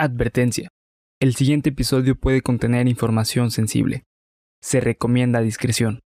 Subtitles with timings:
[0.00, 0.68] Advertencia.
[1.18, 4.04] El siguiente episodio puede contener información sensible.
[4.62, 5.98] Se recomienda discreción.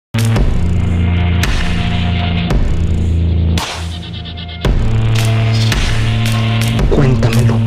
[6.90, 7.58] Cuéntamelo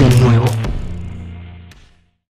[0.00, 0.46] de nuevo.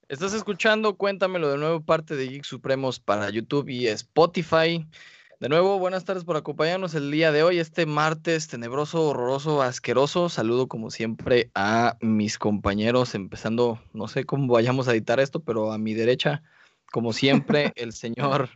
[0.08, 4.88] Estás escuchando Cuéntamelo de nuevo, parte de Geek Supremos para YouTube y Spotify.
[5.40, 10.28] De nuevo, buenas tardes por acompañarnos el día de hoy, este martes tenebroso, horroroso, asqueroso.
[10.28, 15.72] Saludo como siempre a mis compañeros, empezando, no sé cómo vayamos a editar esto, pero
[15.72, 16.44] a mi derecha,
[16.92, 18.50] como siempre, el señor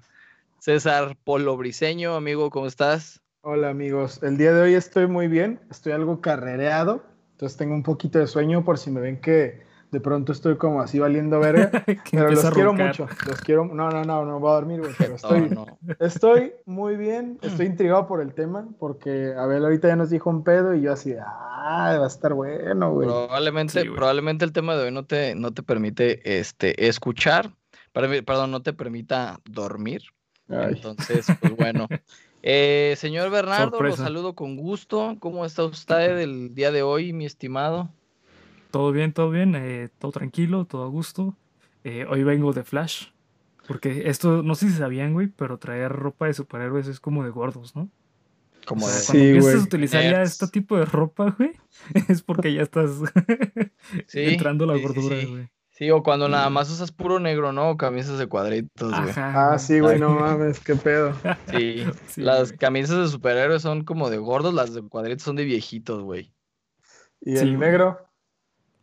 [0.59, 2.15] César Polo Briseño.
[2.15, 3.21] Amigo, ¿cómo estás?
[3.43, 7.83] Hola amigos, el día de hoy estoy muy bien, estoy algo carrereado, entonces tengo un
[7.83, 11.69] poquito de sueño por si me ven que de pronto estoy como así valiendo verga,
[12.11, 15.15] pero los quiero mucho, los quiero, no, no, no, no voy a dormir, güey, pero
[15.15, 15.95] estoy, no, no.
[15.99, 20.43] estoy muy bien, estoy intrigado por el tema, porque Abel ahorita ya nos dijo un
[20.43, 23.07] pedo y yo así, ah, va a estar bueno, güey.
[23.07, 27.53] Probablemente, sí, probablemente el tema de hoy no te, no te permite, este, escuchar,
[27.91, 30.01] perdón, no te permita dormir,
[30.49, 30.73] Ay.
[30.73, 31.87] entonces, pues bueno.
[32.45, 33.99] Eh, señor Bernardo, Sorpresa.
[33.99, 35.15] lo saludo con gusto.
[35.21, 37.89] ¿Cómo está usted el día de hoy, mi estimado?
[38.73, 41.37] Todo bien, todo bien, eh, todo tranquilo, todo a gusto.
[41.83, 43.09] Eh, hoy vengo de Flash,
[43.67, 47.29] porque esto, no sé si sabían, güey, pero traer ropa de superhéroes es como de
[47.29, 47.91] gordos, ¿no?
[48.65, 48.93] Como de...
[48.93, 51.51] Cuando sí, empiezas a utilizar ya este tipo de ropa, güey,
[52.09, 52.89] es porque ya estás
[54.07, 55.49] sí, entrando la gordura, sí, güey.
[55.69, 57.69] Sí, o cuando nada más usas puro negro, ¿no?
[57.69, 59.13] O camisas de cuadritos, güey.
[59.17, 61.13] Ah, sí, güey, no mames, qué pedo.
[61.55, 62.57] Sí, sí las wey.
[62.57, 66.33] camisas de superhéroes son como de gordos, las de cuadritos son de viejitos, güey.
[67.21, 67.99] ¿Y el negro?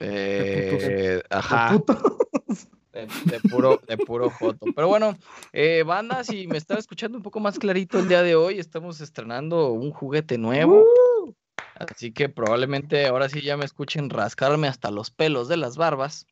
[0.01, 1.79] Eh, ajá.
[2.93, 4.67] De, de, puro, de puro joto.
[4.75, 5.17] Pero bueno,
[5.53, 9.01] eh, banda, si me estaba escuchando un poco más clarito el día de hoy, estamos
[9.01, 10.81] estrenando un juguete nuevo.
[10.81, 11.35] Uh.
[11.77, 16.27] Así que probablemente ahora sí ya me escuchen rascarme hasta los pelos de las barbas.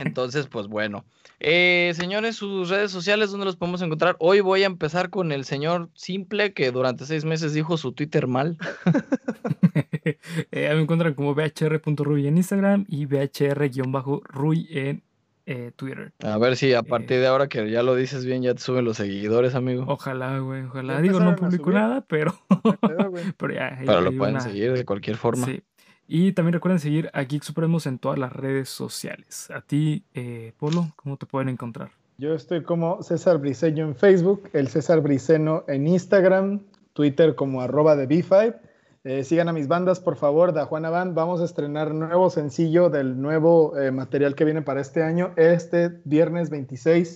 [0.00, 1.04] Entonces, pues bueno.
[1.38, 4.16] Eh, señores, sus redes sociales, ¿dónde los podemos encontrar?
[4.20, 8.26] Hoy voy a empezar con el señor Simple, que durante seis meses dijo su Twitter
[8.26, 8.56] mal.
[10.04, 15.02] eh, me encuentran como bhr.ruy en Instagram y bhr-ruy en
[15.44, 16.12] eh, Twitter.
[16.24, 18.84] A ver si a partir de ahora que ya lo dices bien, ya te suben
[18.84, 19.84] los seguidores, amigo.
[19.86, 21.00] Ojalá, güey, ojalá.
[21.00, 22.34] Digo, no publico nada, pero...
[23.36, 23.78] pero ya.
[23.78, 24.40] Pero lo pueden una...
[24.40, 25.46] seguir de cualquier forma.
[25.46, 25.62] Sí.
[26.08, 29.50] Y también recuerden seguir a Geek Supremos en todas las redes sociales.
[29.50, 31.90] A ti, eh, Polo, ¿cómo te pueden encontrar?
[32.18, 36.62] Yo estoy como César Briceño en Facebook, el César Briceno en Instagram,
[36.92, 38.56] Twitter como arroba de B5.
[39.04, 41.14] Eh, sigan a mis bandas, por favor, da Juana Band.
[41.14, 46.00] Vamos a estrenar nuevo sencillo del nuevo eh, material que viene para este año, este
[46.04, 47.14] viernes 26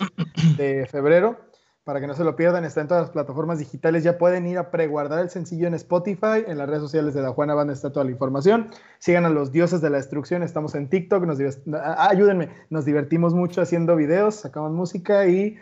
[0.57, 1.50] de febrero
[1.83, 4.03] para que no se lo pierdan, está en todas las plataformas digitales.
[4.03, 7.31] Ya pueden ir a preguardar el sencillo en Spotify, en las redes sociales de La
[7.31, 8.69] Juana Banda está toda la información.
[8.99, 11.39] Sigan a los dioses de la destrucción, estamos en TikTok, nos
[11.97, 15.57] ayúdenme, nos divertimos mucho haciendo videos, sacamos música y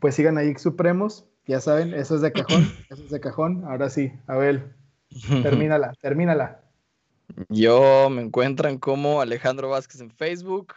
[0.00, 1.26] pues sigan a Geek Supremos.
[1.46, 3.64] Ya saben, eso es de cajón, eso es de cajón.
[3.66, 4.74] Ahora sí, Abel,
[5.42, 6.60] termínala, termínala.
[7.48, 10.74] Yo me encuentran como Alejandro Vázquez en Facebook,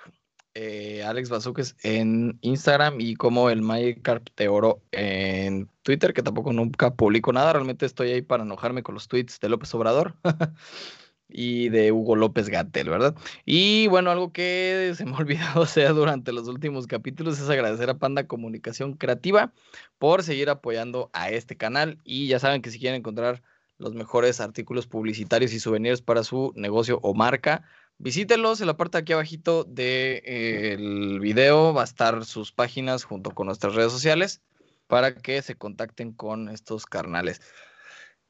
[0.60, 6.52] eh, Alex Bazuques en Instagram y como el Magikarp de Oro en Twitter, que tampoco
[6.52, 10.16] nunca publico nada, realmente estoy ahí para enojarme con los tweets de López Obrador
[11.30, 13.16] y de Hugo López Gatel, ¿verdad?
[13.46, 15.64] Y bueno, algo que se me ha olvidado
[15.94, 19.54] durante los últimos capítulos es agradecer a Panda Comunicación Creativa
[20.00, 23.44] por seguir apoyando a este canal y ya saben que si quieren encontrar
[23.78, 27.64] los mejores artículos publicitarios y souvenirs para su negocio o marca,
[28.00, 32.52] Visítelos en la parte de aquí abajito del de, eh, video va a estar sus
[32.52, 34.44] páginas junto con nuestras redes sociales
[34.86, 37.42] para que se contacten con estos carnales.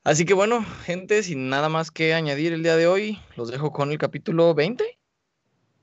[0.05, 3.73] Así que bueno, gente, sin nada más que añadir el día de hoy, los dejo
[3.73, 4.85] con el capítulo 20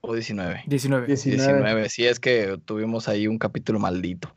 [0.00, 0.62] o 19.
[0.66, 1.06] 19.
[1.06, 1.52] 19.
[1.52, 1.88] 19.
[1.90, 4.34] Sí, es que tuvimos ahí un capítulo maldito.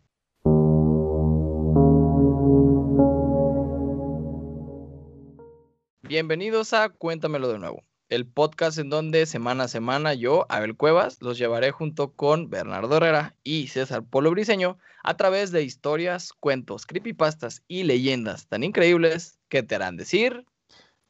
[6.01, 11.21] Bienvenidos a Cuéntamelo de nuevo el podcast en donde semana a semana yo, Abel Cuevas,
[11.21, 16.85] los llevaré junto con Bernardo Herrera y César Polo Briseño a través de historias, cuentos,
[16.85, 20.45] creepypastas y leyendas tan increíbles que te harán decir.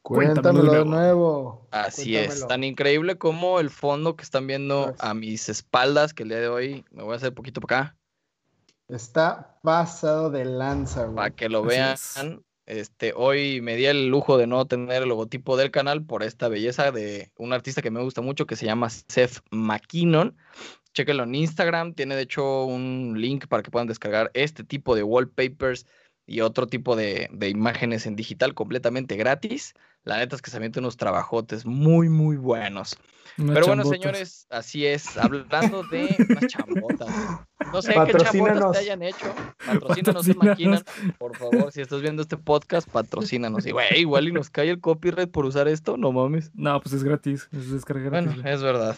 [0.01, 1.67] Cuéntamelo de nuevo.
[1.71, 2.33] Así Cuéntamelo.
[2.33, 6.39] es, tan increíble como el fondo que están viendo a mis espaldas, que el día
[6.39, 7.95] de hoy me voy a hacer poquito para acá.
[8.87, 11.15] Está pasado de lanza, güey.
[11.15, 11.97] Para que lo vean.
[12.67, 16.49] Este, hoy me di el lujo de no tener el logotipo del canal por esta
[16.49, 20.35] belleza de un artista que me gusta mucho que se llama Seth McKinnon.
[20.93, 25.03] Chequenlo en Instagram, tiene de hecho un link para que puedan descargar este tipo de
[25.03, 25.85] wallpapers
[26.27, 29.73] y otro tipo de, de imágenes en digital completamente gratis.
[30.03, 32.97] La neta es que se avientan unos trabajotes muy, muy buenos.
[33.37, 34.01] Unas Pero bueno, chambotas.
[34.01, 35.17] señores, así es.
[35.17, 37.07] Hablando de unas chambotas.
[37.71, 39.33] No sé qué chambotas te hayan hecho.
[39.65, 40.83] Patrocínanos, se maquinan.
[40.83, 41.17] Patrocínanos.
[41.17, 43.65] Por favor, si estás viendo este podcast, patrocínanos.
[43.65, 46.51] Y güey, igual y nos cae el copyright por usar esto, no mames.
[46.53, 47.47] No, pues es gratis.
[47.51, 48.27] Es descarga gratis.
[48.27, 48.53] Bueno, güey.
[48.53, 48.97] es verdad.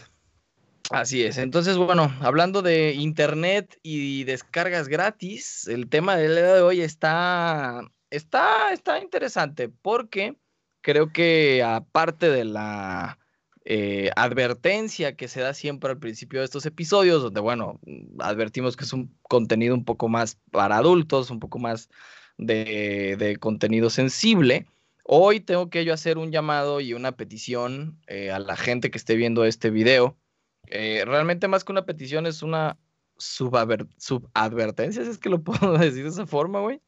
[0.92, 1.38] Así es.
[1.38, 7.82] Entonces, bueno, hablando de internet y descargas gratis, el tema del día de hoy está,
[8.10, 10.36] está, está interesante porque
[10.82, 13.20] creo que aparte de la
[13.66, 17.80] eh, advertencia que se da siempre al principio de estos episodios, donde, bueno,
[18.18, 21.90] advertimos que es un contenido un poco más para adultos, un poco más
[22.38, 24.66] de, de contenido sensible.
[25.04, 28.98] Hoy tengo que yo hacer un llamado y una petición eh, a la gente que
[28.98, 30.18] esté viendo este video.
[30.68, 32.78] Eh, realmente más que una petición es una
[33.18, 36.82] subadvertencia, si es que lo puedo decir de esa forma, güey.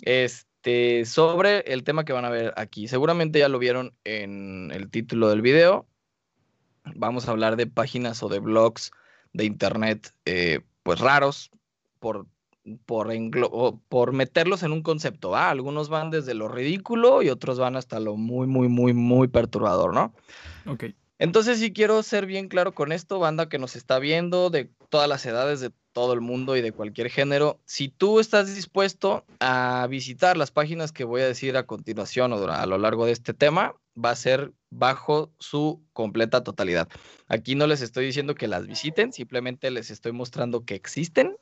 [0.00, 2.88] Este, sobre el tema que van a ver aquí.
[2.88, 5.86] Seguramente ya lo vieron en el título del video.
[6.94, 8.90] Vamos a hablar de páginas o de blogs
[9.32, 11.50] de internet, eh, pues raros,
[11.98, 12.26] por,
[12.86, 13.08] por,
[13.88, 15.36] por meterlos en un concepto.
[15.36, 19.94] Algunos van desde lo ridículo y otros van hasta lo muy, muy, muy, muy perturbador,
[19.94, 20.14] ¿no?
[20.66, 20.84] Ok.
[21.20, 25.06] Entonces sí quiero ser bien claro con esto, banda que nos está viendo, de todas
[25.06, 27.60] las edades, de todo el mundo y de cualquier género.
[27.66, 32.50] Si tú estás dispuesto a visitar las páginas que voy a decir a continuación o
[32.50, 36.88] a lo largo de este tema, va a ser bajo su completa totalidad.
[37.28, 41.36] Aquí no les estoy diciendo que las visiten, simplemente les estoy mostrando que existen,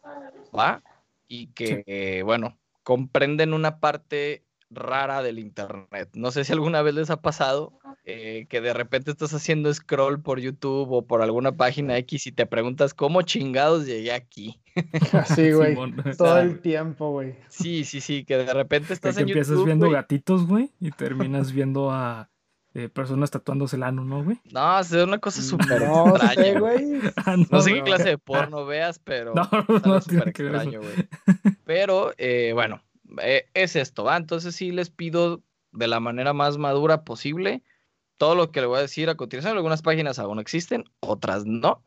[0.53, 0.83] ¿va?
[1.29, 6.11] Y que, eh, bueno, comprenden una parte rara del internet.
[6.15, 7.73] No sé si alguna vez les ha pasado
[8.05, 12.33] eh, que de repente estás haciendo scroll por YouTube o por alguna página X y
[12.33, 14.61] te preguntas cómo chingados llegué aquí.
[15.13, 15.77] Así, güey.
[16.17, 17.37] Todo el tiempo, güey.
[17.49, 19.67] Sí, sí, sí, que de repente estás que en empiezas YouTube.
[19.67, 22.29] viendo gatitos, güey, y terminas viendo a
[22.75, 24.39] eh, personas tatuándose el ano, ¿no, güey?
[24.53, 26.35] No, es una cosa súper No extraña.
[26.35, 27.01] sé, güey.
[27.17, 29.49] Ah, No sé qué clase de porno veas, pero No,
[29.85, 30.63] no súper tiene que ver eso.
[30.71, 31.55] extraño, güey.
[31.65, 32.81] Pero eh, bueno,
[33.23, 34.17] eh, es esto, ¿va?
[34.17, 37.63] Entonces sí les pido de la manera más madura posible
[38.17, 39.57] todo lo que le voy a decir a continuación.
[39.57, 41.83] Algunas páginas aún existen, otras no.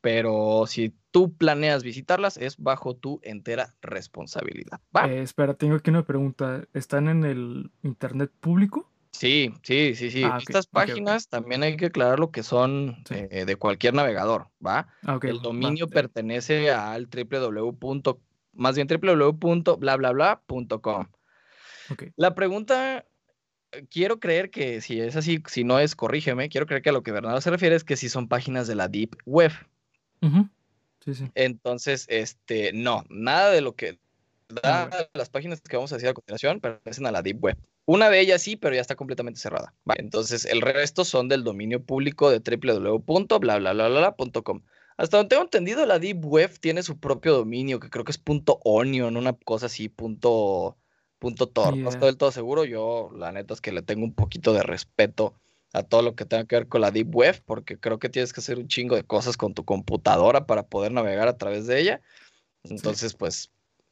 [0.00, 4.80] Pero si tú planeas visitarlas, es bajo tu entera responsabilidad.
[4.96, 5.10] ¿Va?
[5.10, 6.64] Eh, espera, tengo aquí una pregunta.
[6.74, 8.88] ¿Están en el internet público?
[9.12, 10.22] Sí, sí, sí, sí.
[10.24, 13.14] Ah, Estas páginas también hay que aclarar lo que son Sí.
[13.30, 14.88] eh, de cualquier navegador, ¿va?
[15.04, 15.18] Ah.
[15.22, 18.18] El dominio pertenece al www.
[18.56, 21.06] Más bien www.blablabla.com.
[22.16, 23.06] La pregunta,
[23.72, 26.92] eh, quiero creer que si es así, si no es, corrígeme, quiero creer que a
[26.92, 29.52] lo que Bernardo se refiere es que si son páginas de la Deep Web.
[30.22, 30.48] Ujú.
[31.04, 31.30] Sí, sí.
[31.34, 33.98] Entonces, este, no, nada de lo que
[34.62, 37.58] Ah, da las páginas que vamos a decir a continuación pertenecen a la Deep Web.
[37.84, 39.74] Una de ellas sí, pero ya está completamente cerrada.
[39.96, 44.62] Entonces, el resto son del dominio público de www.blablabla.com.
[44.96, 48.18] Hasta donde tengo entendido, la Deep Web tiene su propio dominio, que creo que es
[48.18, 50.76] punto .onion, una cosa así, punto,
[51.18, 51.76] punto .tor.
[51.76, 52.64] No estoy del todo seguro.
[52.64, 55.34] Yo, la neta, es que le tengo un poquito de respeto
[55.74, 58.32] a todo lo que tenga que ver con la Deep Web, porque creo que tienes
[58.32, 61.78] que hacer un chingo de cosas con tu computadora para poder navegar a través de
[61.78, 62.00] ella.
[62.64, 63.50] Entonces, pues,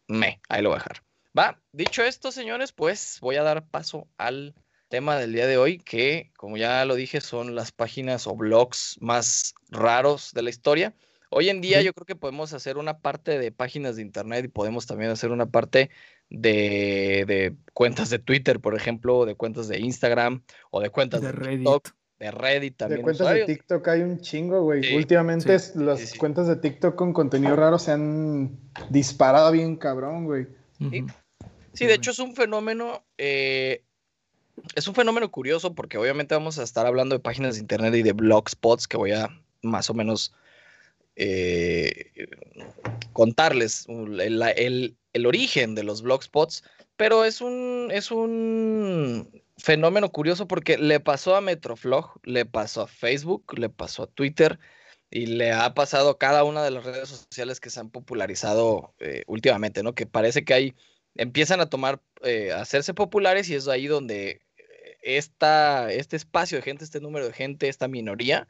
[0.08, 1.02] me, ahí lo voy a dejar.
[1.38, 4.54] Va, dicho esto, señores, pues voy a dar paso al
[4.94, 8.96] tema del día de hoy, que, como ya lo dije, son las páginas o blogs
[9.00, 10.94] más raros de la historia.
[11.30, 14.48] Hoy en día yo creo que podemos hacer una parte de páginas de internet y
[14.48, 15.90] podemos también hacer una parte
[16.30, 21.22] de, de cuentas de Twitter, por ejemplo, o de cuentas de Instagram, o de cuentas
[21.22, 21.58] de, De Reddit.
[21.58, 21.88] TikTok,
[22.20, 23.02] de Reddit De también.
[23.02, 23.48] cuentas usuarios.
[23.48, 24.84] de TikTok hay un chingo, güey.
[24.84, 26.18] Sí, Últimamente sí, las sí, sí.
[26.18, 28.56] cuentas de TikTok con contenido raro se han
[28.90, 30.46] disparado bien cabrón, güey.
[30.78, 31.00] Sí.
[31.02, 31.06] Ujú.
[31.72, 33.82] Sí, de hecho es un fenómeno, eh,
[34.74, 38.02] es un fenómeno curioso porque obviamente vamos a estar hablando de páginas de internet y
[38.02, 39.28] de blogspots que voy a
[39.62, 40.32] más o menos
[41.16, 42.10] eh,
[43.12, 46.64] contarles el, el- origen de los blogspots,
[46.96, 52.86] pero es un, es un fenómeno curioso porque le pasó a Metroflog, le pasó a
[52.88, 54.58] Facebook, le pasó a Twitter
[55.10, 58.94] y le ha pasado a cada una de las redes sociales que se han popularizado
[58.98, 59.94] eh, últimamente, ¿no?
[59.94, 60.74] Que parece que hay
[61.16, 64.40] empiezan a tomar, eh, a hacerse populares y es ahí donde
[65.04, 68.48] esta, este espacio de gente, este número de gente, esta minoría,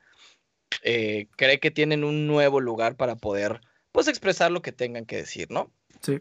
[0.82, 3.60] eh, cree que tienen un nuevo lugar para poder,
[3.92, 5.72] pues, expresar lo que tengan que decir, ¿no?
[6.00, 6.18] Sí.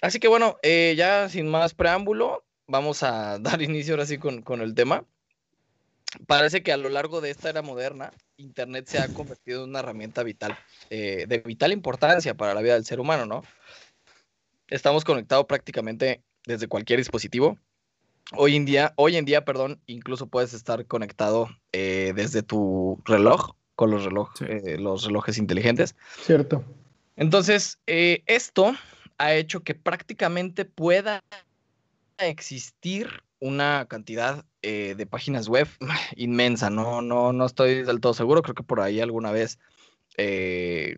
[0.00, 4.42] Así que bueno, eh, ya sin más preámbulo, vamos a dar inicio ahora sí con,
[4.42, 5.04] con el tema.
[6.26, 9.78] Parece que a lo largo de esta era moderna, Internet se ha convertido en una
[9.78, 10.58] herramienta vital,
[10.90, 13.42] eh, de vital importancia para la vida del ser humano, ¿no?
[14.72, 17.58] estamos conectados prácticamente desde cualquier dispositivo.
[18.34, 23.56] Hoy en día, hoy en día, perdón, incluso puedes estar conectado eh, desde tu reloj
[23.74, 24.44] con los, reloj, Sí.
[24.48, 25.96] eh, los relojes inteligentes.
[26.22, 26.64] Cierto.
[27.16, 28.72] Entonces, eh, esto
[29.18, 31.22] ha hecho que prácticamente pueda
[32.18, 35.68] existir una cantidad eh, de páginas web
[36.16, 36.70] inmensa.
[36.70, 38.42] No, no, no estoy del todo seguro.
[38.42, 39.58] Creo que por ahí alguna vez
[40.16, 40.96] eh,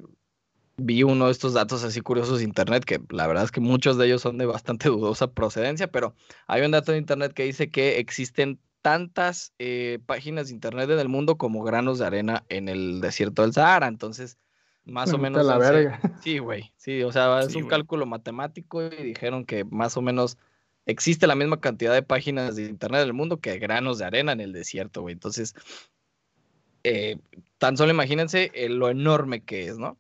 [0.77, 3.97] vi uno de estos datos así curiosos de internet, que la verdad es que muchos
[3.97, 6.15] de ellos son de bastante dudosa procedencia, pero
[6.47, 10.99] hay un dato de internet que dice que existen tantas eh, páginas de internet en
[10.99, 13.87] el mundo como granos de arena en el desierto del Sahara.
[13.87, 14.37] Entonces,
[14.85, 15.47] más o menos...
[15.47, 16.01] la hace- verga.
[16.23, 16.73] Sí, güey.
[16.77, 20.37] Sí, o sea, es Sí, un cálculo matemático y dijeron que más o menos
[20.85, 24.41] existe la misma cantidad de páginas de internet del mundo que granos de arena en
[24.43, 25.15] el desierto, güey.
[25.15, 25.55] Entonces,
[26.83, 27.17] eh,
[27.59, 29.97] tan solo imagínense eh, lo enorme que es, ¿no?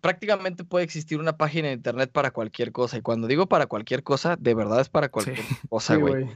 [0.00, 2.96] Prácticamente puede existir una página de internet para cualquier cosa.
[2.98, 5.38] Y cuando digo para cualquier cosa, de verdad es para cualquier
[5.68, 6.26] cosa, güey.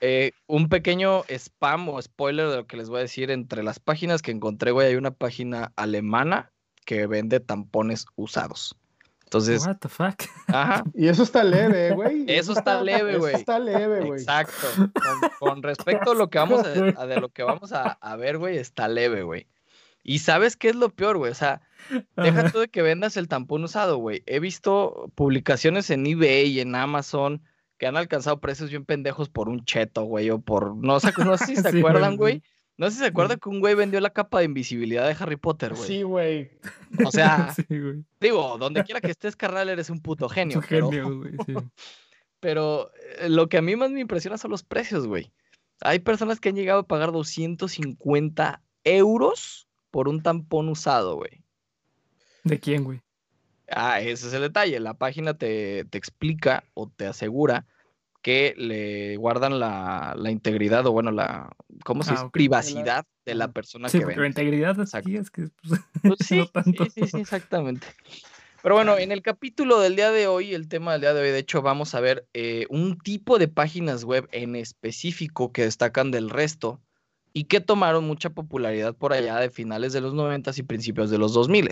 [0.00, 3.30] Eh, un pequeño spam o spoiler de lo que les voy a decir.
[3.30, 6.50] Entre las páginas que encontré, güey, hay una página alemana
[6.84, 8.76] que vende tampones usados.
[9.24, 10.22] Entonces, What the fuck?
[10.48, 12.24] ajá, Y eso está leve, güey.
[12.28, 13.34] Eso está leve, güey.
[13.34, 14.20] Eso está leve, güey.
[14.20, 14.66] exacto.
[14.76, 18.16] Con, con respecto a lo que vamos a, a de lo que vamos a, a
[18.16, 19.46] ver, güey, está leve, güey.
[20.02, 21.30] Y sabes qué es lo peor, güey.
[21.30, 21.60] O sea,
[22.16, 24.22] deja tú de que vendas el tampón usado, güey.
[24.26, 27.42] He visto publicaciones en eBay y en Amazon
[27.78, 31.36] que han alcanzado precios bien pendejos por un cheto, güey, o por, no sé, no
[31.38, 32.42] sé si se Sí, acuerdan, güey.
[32.76, 35.36] No sé si se acuerdan que un güey vendió la capa de invisibilidad de Harry
[35.36, 35.86] Potter, güey.
[35.86, 36.50] Sí, güey.
[37.04, 38.04] O sea, Sí, güey.
[38.20, 40.58] digo, donde quiera que estés, carnal, eres un puto genio.
[40.58, 41.32] un pero- genio, güey.
[41.46, 41.54] Sí.
[42.40, 45.30] pero eh, lo que a mí más me impresiona son los precios, güey.
[45.82, 51.42] Hay personas que han llegado a pagar 250 euros por un tampón usado, güey.
[52.44, 53.00] ¿De quién, güey?
[53.70, 54.80] Ah, ese es el detalle.
[54.80, 57.66] La página te, te explica o te asegura
[58.22, 61.50] que le guardan la, la integridad o bueno, la,
[61.84, 62.24] ¿cómo se Ah, dice?
[62.26, 62.32] ok.
[62.32, 64.40] Privacidad de la persona Sí, que porque la vende.
[64.40, 66.84] integridad aquí es que pues, Pues sí, no tanto.
[66.86, 67.86] sí, sí, sí, exactamente.
[68.62, 71.30] Pero bueno, en el capítulo del día de hoy, el tema del día de hoy,
[71.30, 76.10] de hecho, vamos a ver eh, un tipo de páginas web en específico que destacan
[76.10, 76.78] del resto
[77.32, 81.16] y que tomaron mucha popularidad por allá de finales de los 90 y principios de
[81.16, 81.70] los 2000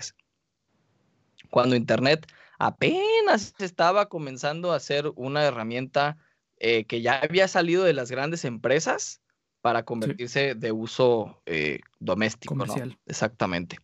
[1.50, 2.26] cuando Internet
[2.58, 6.16] apenas estaba comenzando a ser una herramienta
[6.56, 9.20] eh, que ya había salido de las grandes empresas
[9.60, 12.64] para convertirse de uso eh, doméstico, ¿no?
[12.66, 12.98] Comercial.
[13.06, 13.78] Exactamente.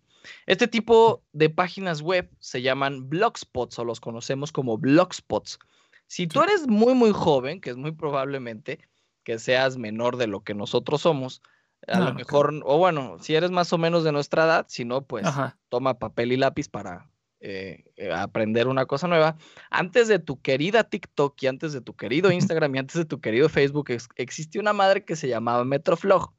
[0.46, 5.58] Este tipo de páginas web se llaman blogspots o los conocemos como blogspots.
[6.06, 8.78] Si tú eres muy, muy joven, que es muy probablemente
[9.22, 11.42] que seas menor de lo que nosotros somos,
[11.86, 14.84] a No, lo mejor, o bueno, si eres más o menos de nuestra edad, si
[14.84, 15.58] no, pues Ajá.
[15.68, 17.10] toma papel y lápiz para
[17.46, 19.36] eh, eh, aprender una cosa nueva.
[19.70, 23.20] Antes de tu querida TikTok y antes de tu querido Instagram y antes de tu
[23.20, 26.32] querido Facebook, ex- existía una madre que se llamaba Metroflog.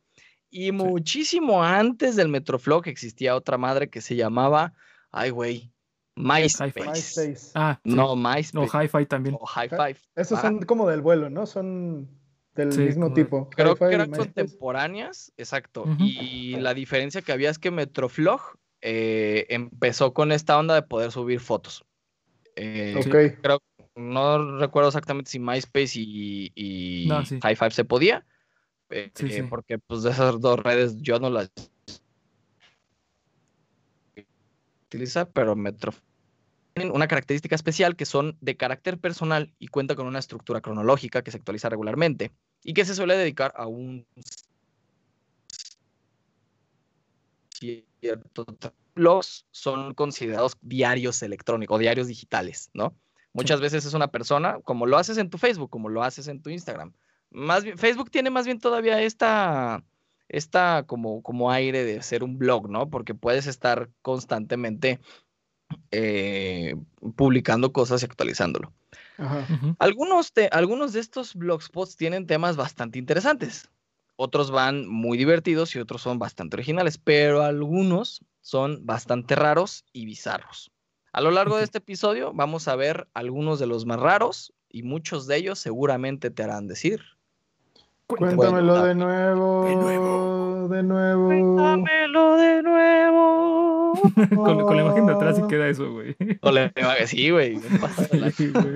[0.50, 4.74] Y muchísimo antes del Metroflog existía otra madre que se llamaba,
[5.12, 5.72] ay güey,
[6.16, 6.80] MySpace.
[6.80, 7.52] MySpace.
[7.56, 7.92] Ah, sí.
[7.94, 8.52] No, MySpace.
[8.54, 9.36] No, Hi-Fi también.
[9.40, 9.98] o High Five.
[10.16, 11.46] Esos Ah, son como del vuelo, ¿no?
[11.46, 12.08] Son
[12.56, 13.50] del Sí, mismo tipo.
[13.50, 15.86] Creo que Hi-Fi eran contemporáneas, exacto.
[16.00, 18.40] Y la diferencia que había es que Metroflog
[18.88, 21.84] eh, empezó con esta onda de poder subir fotos.
[22.56, 23.10] Eh, Sí.
[23.10, 23.16] Ok.
[23.42, 23.60] creo,
[23.96, 27.40] no recuerdo exactamente si MySpace y, y No, sí.
[27.42, 28.24] High Five se podía,
[28.92, 29.42] eh, Sí, sí.
[29.42, 31.52] porque pues de esas dos redes yo no las
[34.88, 35.92] utiliza, pero Metro
[36.76, 41.24] tienen una característica especial que son de carácter personal y cuenta con una estructura cronológica
[41.24, 42.32] que se actualiza regularmente
[42.64, 44.06] y que se suele dedicar a un
[47.60, 48.46] cierto
[48.96, 52.96] los son considerados diarios electrónicos, diarios digitales, ¿no?
[53.34, 56.42] Muchas veces es una persona, como lo haces en tu Facebook, como lo haces en
[56.42, 56.94] tu Instagram.
[57.32, 59.84] Más bien, Facebook tiene más bien todavía esta,
[60.30, 62.90] esta como, como aire de ser un blog, ¿no?
[62.90, 65.02] Porque puedes estar constantemente
[65.92, 66.76] eh,
[67.18, 68.72] publicando cosas y actualizándolo.
[69.18, 69.46] Ajá.
[69.80, 73.70] Algunos de, algunos de estos blogspots tienen temas bastante interesantes.
[74.18, 80.06] Otros van muy divertidos y otros son bastante originales, pero algunos son bastante raros y
[80.06, 80.72] bizarros.
[81.12, 84.84] A lo largo de este episodio vamos a ver algunos de los más raros y
[84.84, 87.02] muchos de ellos seguramente te harán decir.
[88.08, 89.66] Cuéntamelo Bueno, de nuevo.
[89.66, 90.68] de nuevo.
[90.70, 91.28] De nuevo.
[91.28, 93.94] Cuéntamelo de nuevo.
[94.36, 96.16] con, con la imagen de atrás sí queda eso, güey.
[97.08, 97.60] Sí, güey.
[97.82, 98.74] pasa la- Sí, güey.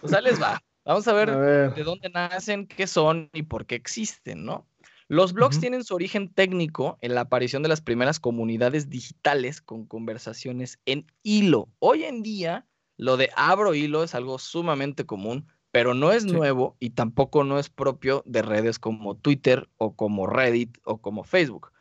[0.00, 0.60] Pues ahí les va.
[0.84, 1.70] Vamos a ver A ver.
[1.74, 4.66] de dónde nacen, qué son y por qué existen, ¿no?
[5.08, 9.86] Los blogs tienen su origen técnico en la aparición de las primeras comunidades digitales con
[9.86, 11.68] conversaciones en hilo.
[11.78, 12.66] Hoy en día,
[12.98, 16.30] Lo de abro hilo es algo sumamente común, pero no es Sí.
[16.32, 21.24] nuevo y tampoco no es propio de redes como Twitter o como Reddit o como
[21.24, 21.72] Facebook.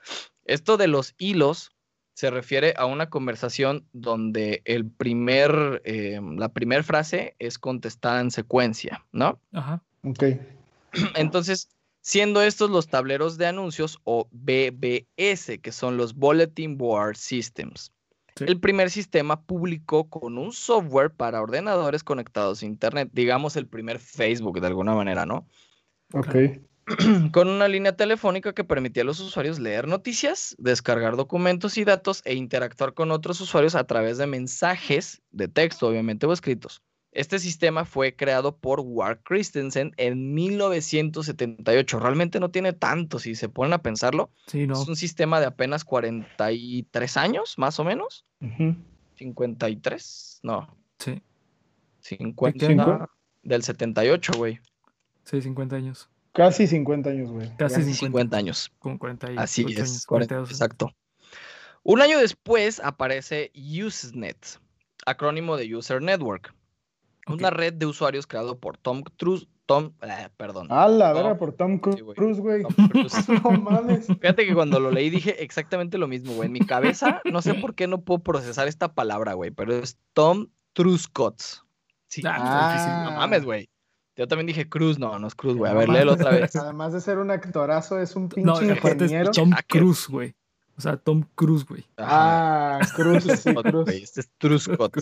[0.46, 1.72] Esto de los hilos
[2.13, 8.32] se refiere a una conversación donde el primer, eh, la primera frase es contestada en
[8.32, 9.39] secuencia, ¿no?
[9.53, 9.84] Ajá.
[10.03, 10.24] Ok.
[11.15, 11.70] Entonces,
[12.01, 17.94] siendo estos los tableros de anuncios o BBS, que son los Bulletin Board Systems.
[18.36, 18.46] Sí.
[18.48, 24.00] El primer sistema publicó con un software para ordenadores conectados a Internet, digamos el primer
[24.00, 25.48] Facebook de alguna manera, ¿no?
[26.13, 26.36] Ok.
[27.32, 32.22] con una línea telefónica que permitía a los usuarios leer noticias, descargar documentos y datos
[32.26, 36.82] e interactuar con otros usuarios a través de mensajes de texto, obviamente, o escritos.
[37.14, 42.00] Este sistema fue creado por Ward Christensen en 1978.
[42.00, 44.32] Realmente no tiene tanto, si se ponen a pensarlo.
[44.48, 44.82] Sí, no.
[44.82, 48.26] Es un sistema de apenas 43 años, más o menos.
[48.40, 48.76] Ujú.
[49.18, 51.22] 53, no, Sí.
[52.00, 53.10] 50 Cincu-
[53.44, 54.60] del 78, güey.
[55.26, 56.10] Sí, 50 años.
[56.34, 57.50] Casi 50 años, güey.
[57.58, 57.84] Casi Ya.
[57.94, 57.98] 50.
[58.06, 58.72] 50 años.
[58.80, 59.80] Como 48 Así años.
[59.80, 60.52] es, 40, 42.
[60.52, 60.92] exacto.
[61.84, 64.60] Un año después aparece Usenet,
[65.06, 66.54] acrónimo de User Network,
[67.28, 71.54] una red de usuarios creado por Tom Cruise, Tom, eh, perdón, A la vera por
[71.54, 72.02] Tom sí.
[72.16, 72.62] Cruise, güey.
[72.64, 73.14] Tom Cruise.
[73.44, 74.08] No mames.
[74.08, 76.48] Fíjate que cuando lo leí dije exactamente lo mismo, güey.
[76.48, 79.98] En mi cabeza, no sé por qué no puedo procesar esta palabra, güey, pero es
[80.14, 81.42] Tom Truscott.
[82.08, 82.74] Sí, Ah, Ah.
[82.74, 83.04] difícil.
[83.06, 83.70] no mames, güey.
[84.15, 85.72] Yo también dije Cruz, no, no es Cruz, güey.
[85.72, 86.56] A No ver, léelo otra vez.
[86.56, 89.32] Además de ser un actorazo, es un No, pinche y aparte es ingeniero.
[89.32, 89.82] Tom hacker.
[89.82, 90.36] Cruise, güey.
[90.77, 91.86] O sea, Tom Cruise, güey.
[91.98, 93.53] Ah, Cruz, sí,
[94.01, 94.98] Este es Truscott.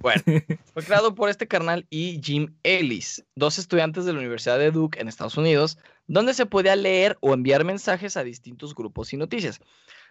[0.00, 0.22] Bueno,
[0.74, 5.00] fue creado por este carnal y Jim Ellis, dos estudiantes de la Universidad de Duke
[5.00, 9.60] en Estados Unidos, donde se podía leer o enviar mensajes a distintos grupos y noticias.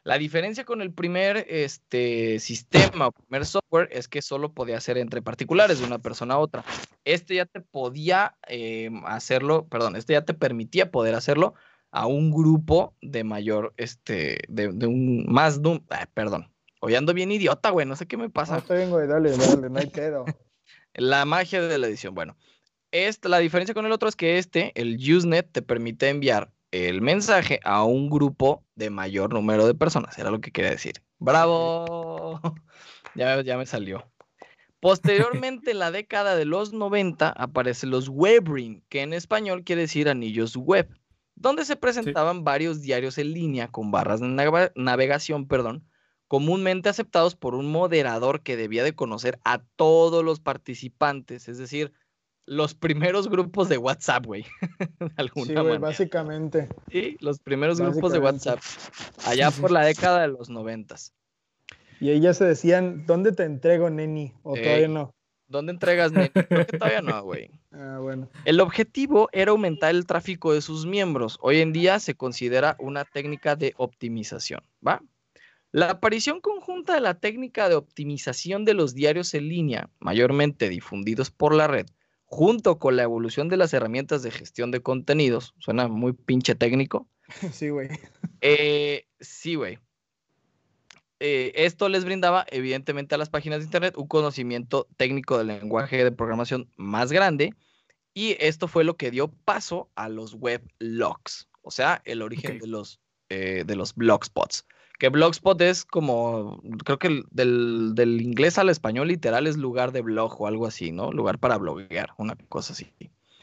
[0.04, 4.98] La diferencia con el primer este, sistema o primer software es que solo podía ser
[4.98, 6.63] entre particulares de una persona a otra.
[7.04, 11.56] Este ya te podía eh, hacerlo, perdón, este ya te permitía poder hacerlo
[11.92, 16.54] a un grupo de mayor, este, de, de un más, num- ah, perdón.
[16.80, 18.60] Hoy ando bien idiota, güey, no sé qué me No, pasa.
[18.60, 20.25] está bien, güey, dale, dale, no hay pedo.
[20.93, 22.13] La magia de la edición.
[22.15, 22.38] Bueno,
[22.91, 27.01] esta, la diferencia con el otro es que este, el Usenet, te permite enviar el
[27.01, 30.17] mensaje a un grupo de mayor número de personas.
[30.17, 31.03] Era lo que quería decir.
[31.19, 32.39] ¡Bravo!
[33.15, 34.12] Ya, ya me salió.
[34.80, 40.08] Posteriormente, en la década de los 90, aparecen los Webring, que en español quiere decir
[40.08, 40.88] anillos web,
[41.34, 45.88] donde se presentaban varios diarios en línea con barras de navega- navegación, perdón,
[46.27, 51.91] comúnmente aceptados por un moderador que debía de conocer a todos los participantes, es decir,
[52.47, 54.45] los primeros grupos de WhatsApp, güey,
[54.99, 56.69] de alguna Sí, güey, básicamente.
[56.89, 58.19] Sí, los primeros grupos de.
[58.19, 58.60] WhatsApp,
[59.25, 61.13] allá por la década de los noventas.
[61.99, 64.33] Y ellas se decían, ¿dónde te entrego, neni?
[64.43, 65.13] O todavía no.
[65.47, 66.31] ¿Dónde entregas, nene?
[66.49, 67.51] Creo que todavía no, güey.
[67.71, 68.29] Ah, bueno.
[68.45, 71.38] El objetivo era aumentar el tráfico de sus miembros.
[71.41, 75.01] Hoy en día se considera una técnica de optimización, ¿va?
[75.71, 81.29] La aparición conjunta de la técnica de optimización de los diarios en línea, mayormente difundidos
[81.29, 81.88] por la red,
[82.30, 87.10] junto con la evolución de las herramientas de gestión de contenidos, suena muy pinche técnico,
[87.52, 87.90] Sí, güey.
[88.42, 89.80] eh, sí, güey.
[91.20, 96.04] Eh, esto les brindaba, evidentemente, a las páginas de Internet un conocimiento técnico del lenguaje
[96.04, 97.54] de programación más grande.
[98.13, 102.68] Y esto fue lo que dio paso a los weblogs, o sea, el origen de,
[102.68, 104.66] los, eh, de los blogspots.
[104.97, 109.91] Que blogspot es como, creo que el- del, del inglés al español literal es lugar
[109.91, 111.12] de blog o algo así, ¿no?
[111.12, 112.91] Lugar para bloguear, una cosa así.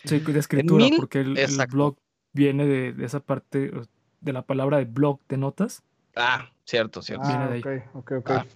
[0.05, 1.37] Sí, de escritura, mil- porque el,
[1.71, 1.97] blog
[2.33, 3.71] viene de, de esa parte,
[4.21, 5.83] de la palabra de blog de notas.
[6.17, 7.27] Ah, cierto, cierto.
[7.29, 8.31] Viene Ah, de ok, ok, ok.
[8.31, 8.47] Ah.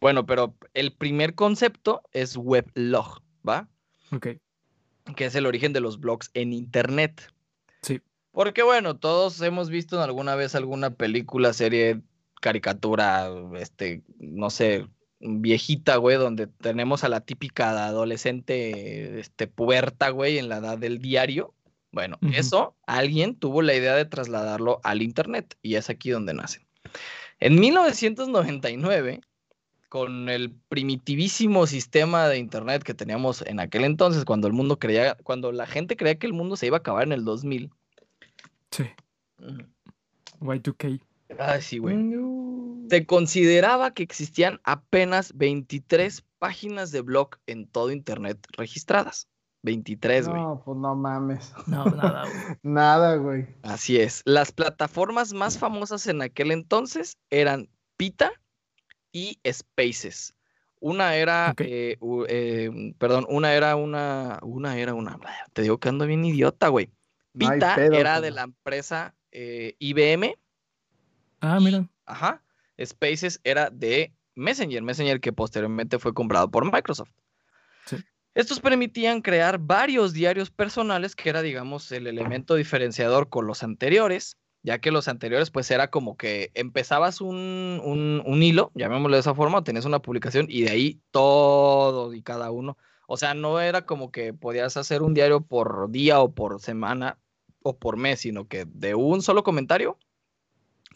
[0.00, 3.68] Bueno, pero el primer concepto es weblog, ¿va?
[4.12, 4.28] Ok,
[5.16, 7.32] Que es el origen de los blogs en Internet.
[7.82, 8.00] sí.
[8.30, 12.02] Porque bueno, todos hemos visto en alguna vez alguna película, serie,
[12.46, 13.28] caricatura,
[13.58, 14.86] este, no sé,
[15.18, 21.00] viejita, güey, donde tenemos a la típica adolescente, este, puberta, güey, en la edad del
[21.00, 21.54] diario.
[21.90, 26.64] Bueno, eso alguien tuvo la idea de trasladarlo al Internet y es aquí donde nace.
[27.40, 29.22] En 1999,
[29.88, 35.16] con el primitivísimo sistema de Internet que teníamos en aquel entonces, cuando el mundo creía,
[35.24, 37.70] cuando la gente creía que el mundo se iba a acabar en el 2000.
[38.70, 38.84] Sí.
[39.40, 39.62] Ujú.
[40.38, 41.00] Y2K.
[41.38, 41.96] Ay, sí, güey.
[41.96, 49.28] Mm, Se consideraba que existían apenas 23 páginas de blog en todo Internet registradas.
[49.62, 50.40] 23, güey.
[50.40, 51.52] No, pues no mames.
[51.66, 52.56] No, nada, güey.
[52.62, 53.46] Nada, güey.
[53.62, 54.22] Así es.
[54.24, 58.30] Las plataformas más famosas en aquel entonces eran Pita
[59.10, 60.34] y Spaces.
[60.78, 61.96] Una era, eh,
[62.28, 65.18] eh, perdón, una era una, una era una,
[65.52, 66.92] te digo que ando bien idiota, güey.
[67.32, 68.34] No Pita pedo, era de compa.
[68.36, 70.36] la empresa eh, IBM,
[71.40, 71.88] Ah, mira.
[72.06, 72.42] ajá.
[72.82, 77.10] Spaces era de Messenger, Messenger que posteriormente fue comprado por Microsoft.
[77.86, 77.96] Sí.
[78.34, 84.36] Estos permitían crear varios diarios personales, que era, digamos, el elemento diferenciador con los anteriores,
[84.62, 89.20] ya que los anteriores, pues era como que empezabas un, un- un hilo, llamémoslo de
[89.20, 92.76] esa forma, tenías una publicación y de ahí todo y cada uno.
[93.08, 97.18] O sea, no era como que podías hacer un diario por día o por semana
[97.62, 99.96] o por mes, sino que de un solo comentario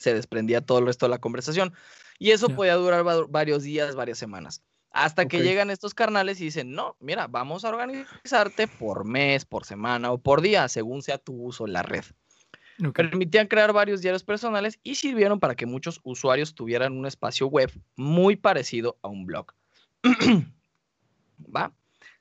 [0.01, 1.73] se desprendía todo el resto de la conversación.
[2.19, 4.63] Y eso podía durar va- varios días, varias semanas.
[4.93, 9.65] Hasta que llegan estos carnales y dicen, no, mira, vamos a organizarte por mes, por
[9.65, 12.05] semana o por día, según sea tu uso en la red.
[13.11, 17.71] Permitían crear varios diarios personales y sirvieron para que muchos usuarios tuvieran un espacio web
[17.95, 19.53] muy parecido a un blog.
[21.55, 21.73] ¿Va?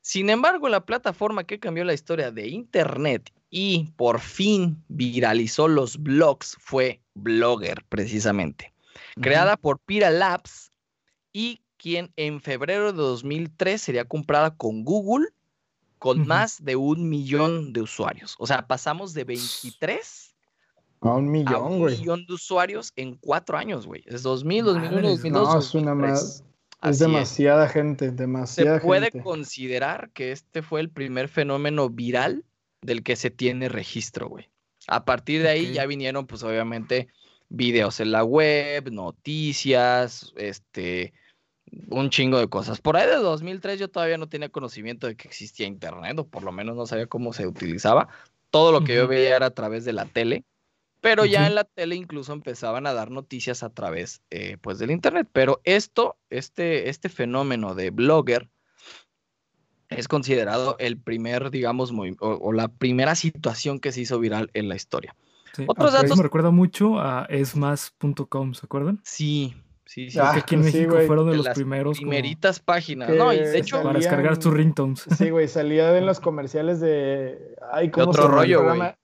[0.02, 5.98] Sin embargo, la plataforma que cambió la historia de Internet y por fin viralizó los
[5.98, 8.74] blogs fue Blogger, precisamente.
[9.22, 10.72] Creada por Pira Labs
[11.34, 15.28] y quien en febrero de 2003 sería comprada con Google
[15.98, 18.36] con más de un millón de usuarios.
[18.40, 20.36] O sea, pasamos de 23
[21.02, 21.98] A un a millón, un güey.
[21.98, 24.04] millón de usuarios en cuatro años, güey.
[24.06, 25.54] Es 2000, 2001, Madres, 2002.
[25.54, 26.12] No, es una 2003.
[26.12, 26.44] más.
[26.80, 29.22] Así Es demasiada gente, demasiada Se puede gente.
[29.22, 32.46] considerar que este fue el primer fenómeno viral
[32.82, 34.50] del que se tiene registro, güey.
[34.88, 37.10] A partir de ahí ya vinieron, pues obviamente,
[37.50, 41.14] videos en la web, noticias, este,
[41.90, 42.80] un chingo de cosas.
[42.80, 46.44] Por ahí de 2003 yo todavía no tenía conocimiento de que existía internet, o por
[46.44, 48.08] lo menos no sabía cómo se utilizaba.
[48.50, 50.44] Todo lo que yo veía era a través de la tele,
[51.02, 54.92] pero ya en la tele incluso empezaban a dar noticias a través, eh, pues, del
[54.92, 55.28] internet.
[55.32, 58.50] Pero esto, este, este fenómeno de blogger
[59.90, 64.70] es considerado el primer, digamos, o, o la primera situación que se hizo viral en
[64.70, 65.16] la historia.
[65.56, 65.64] Sí.
[65.68, 69.00] Otros Ah, Eso datos- me recuerda mucho a esmas.com, ¿se acuerdan?
[69.04, 70.20] Sí, sí, sí.
[70.22, 71.08] Ah, que aquí en sí, México güey.
[71.08, 73.10] fueron de de los las primeros como Primeritas páginas.
[73.10, 75.06] No, y de hecho, para descargar tus ringtones.
[75.18, 77.56] Sí, güey, salía en los comerciales de.
[77.72, 78.86] Ay, ¿cómo otro se rollo, programa?
[78.86, 78.96] güey.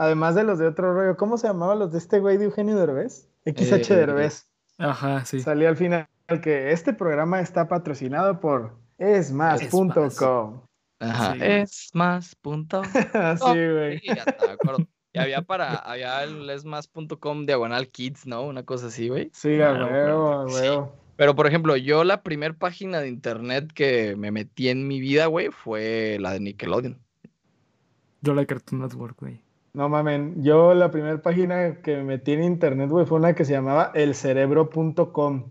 [0.00, 2.74] Además de los de otro rollo, ¿cómo se llamaban los de este güey de Eugenio
[2.74, 3.28] Derbez?
[3.44, 4.48] XH Eh, Derbez.
[4.78, 5.40] Ajá, sí.
[5.40, 6.08] Salía al final
[6.42, 10.62] que este programa está patrocinado por esmas.com.
[11.00, 11.38] ajá, Sí.
[11.42, 12.80] es más punto.
[13.14, 13.98] Así, güey.
[13.98, 14.86] Sí, ya está, de acuerdo.
[15.12, 18.44] Y había para, había el esmas.com diagonal kids, ¿no?
[18.46, 19.30] Una cosa así, güey.
[19.34, 20.54] Sí, a Ah, huevo, a sí.
[20.54, 20.94] huevo.
[21.16, 25.26] Pero, por ejemplo, yo la primer página de internet que me metí en mi vida,
[25.26, 26.98] güey, fue la de Nickelodeon.
[28.22, 29.42] Yo la Cartoon Network, güey.
[29.72, 33.44] No mamen, yo la primera página que me metí en internet, güey, fue una que
[33.44, 35.50] se llamaba elcerebro.com.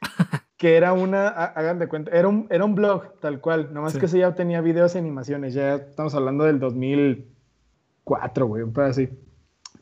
[0.56, 3.98] que era una, hagan de cuenta, era un, era un blog, tal cual, nomás Sí.
[4.00, 8.86] que ese ya tenía videos y animaciones, ya estamos hablando del 2004, güey, un pedo
[8.86, 9.10] así.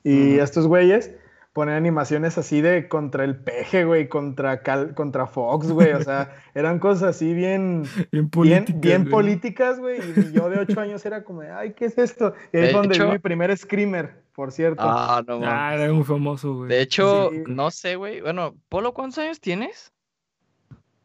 [0.03, 1.15] Y estos güeyes
[1.53, 6.35] ponían animaciones así de contra el peje, güey, contra, Cal- contra Fox, güey, o sea,
[6.55, 8.81] eran cosas así bien, Bien bien, políticas.
[8.81, 9.11] bien güey.
[9.11, 10.01] políticas, güey.
[10.17, 12.35] Y yo de ocho años era como, de, ay, ¿qué es esto?
[12.53, 14.83] Y ahí fue donde hecho- vi mi primer screamer, por cierto.
[14.83, 15.49] Ah, no mames.
[15.53, 16.69] Ah, era muy famoso, güey.
[16.71, 17.43] De hecho, Sí.
[17.47, 18.21] no sé, güey.
[18.23, 19.93] Bueno, Polo, ¿cuántos años tienes?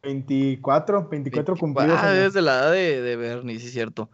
[0.02, 1.98] 24, 24 cumplidos.
[2.02, 4.08] Ah, desde la edad de, de Bernie, sí es cierto.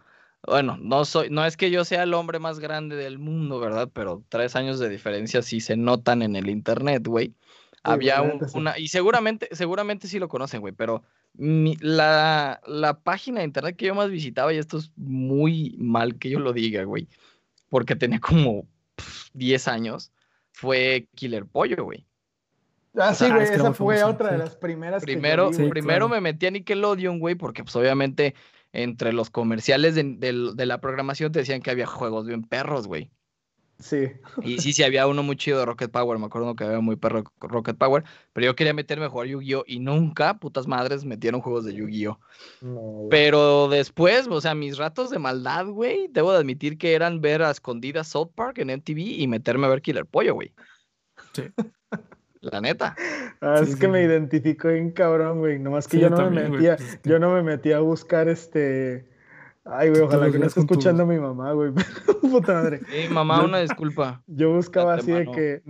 [0.46, 3.88] Bueno, no soy, no es que yo sea el hombre más grande del mundo, ¿verdad?
[3.92, 7.34] Pero tres años de diferencia sí se notan en el internet, güey.
[7.82, 11.02] Había un- una, y seguramente, seguramente sí lo conocen, güey, pero
[11.34, 16.16] mi- la, la página de internet que yo más visitaba, y esto es muy mal
[16.18, 17.08] que yo lo diga, güey,
[17.68, 20.12] porque tenía como pf, 10 años,
[20.52, 22.06] fue Killer Pollo, güey.
[22.96, 24.44] Ah, sí, Ah, güey, era esa fue famosa, otra de sí.
[24.44, 26.08] las primeras que yo Primero, vi, Sí, primero claro.
[26.08, 28.34] me metí a Nickelodeon, güey, porque pues obviamente
[28.74, 33.10] entre los comerciales de, de la programación te decían que había juegos bien perros, güey.
[33.78, 34.10] Sí.
[34.42, 36.96] Y sí, sí, había uno muy chido de Rocket Power, me acuerdo que había muy
[36.96, 39.64] perro Rocket Power, pero yo quería meterme a jugar Yu-Gi-Oh!
[39.66, 42.18] y nunca, putas madres, metieron juegos de Yu-Gi-Oh!
[42.60, 43.08] No.
[43.10, 47.42] Pero después, o sea, mis ratos de maldad, güey, debo de admitir que eran ver
[47.42, 50.52] a escondidas South Park en MTV y meterme a ver Killer Pollo, güey.
[51.32, 51.42] Sí.
[52.52, 52.94] La neta.
[53.40, 55.58] Ah, Sí, es sí, que me identifico bien cabrón, güey.
[55.58, 58.28] Nomás que Sí, yo no me también, metía, pues, yo no me metía a buscar
[58.28, 59.08] este.
[59.64, 61.72] Ay, güey, ojalá que no esté tu- escuchando mi mamá, güey.
[62.20, 62.80] Puta madre.
[62.90, 64.22] Sí, mamá, Yo- una disculpa.
[64.26, 65.62] Yo buscaba así de que.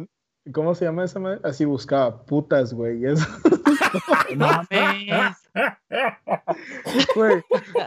[0.52, 1.40] ¿Cómo se llama esa madre?
[1.42, 3.02] Así buscaba putas, güey.
[3.06, 3.26] Eso,
[4.37, 5.48] No mames.
[7.14, 7.42] güey.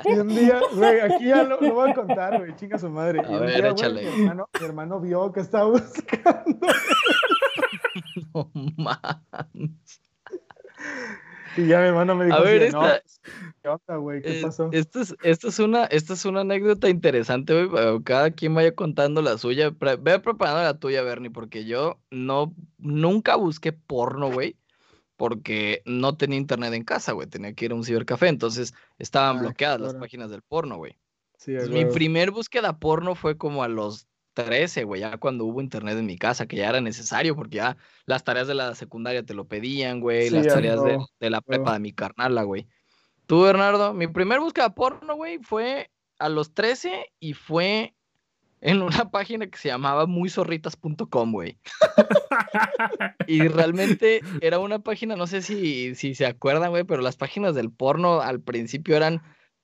[0.05, 2.55] Y un día, güey, aquí ya lo, lo voy a contar, güey.
[2.55, 3.19] Chinga su madre.
[3.19, 4.01] A y un ver, día, güey, échale.
[4.03, 6.67] mi, hermano, mi hermano vio que estaba buscando.
[8.33, 10.01] No mames.
[11.55, 13.01] Y ya mi hermano me dijo, A ver, de, no, esta-
[13.63, 14.21] ¿qué onda, güey?
[14.21, 14.69] ¿Qué Eh, pasó?
[14.71, 18.03] Esta es, esta es una, esta es una anécdota interesante, güey.
[18.03, 19.71] Cada quien vaya contando la suya.
[19.71, 24.55] Pre- Ve preparando la tuya, Bernie, porque yo no, nunca busqué porno, güey.
[25.15, 27.27] Porque no tenía internet en casa, güey.
[27.27, 28.27] Tenía que ir a un cibercafé.
[28.27, 30.95] Entonces estaban Ah, bloqueadas las páginas del porno, güey.
[31.39, 34.07] Sí, Pues, mi primer búsqueda porno fue como a los
[34.45, 37.77] 13, güey, ya cuando hubo internet en mi casa, que ya era necesario, porque ya
[38.05, 40.79] las tareas de la secundaria te lo pedían, güey, Sí, las tareas
[41.19, 42.67] de, la prepa de mi carnala, güey.
[43.25, 47.95] Tú, Bernardo, mi primer búsqueda porno, güey, fue a los 13 y fue
[48.61, 51.57] en una página que se llamaba muйzorritas.com, güey.
[53.27, 57.55] Y realmente era una página, no sé si, si se acuerdan, güey, pero las páginas
[57.55, 59.21] del porno al principio eran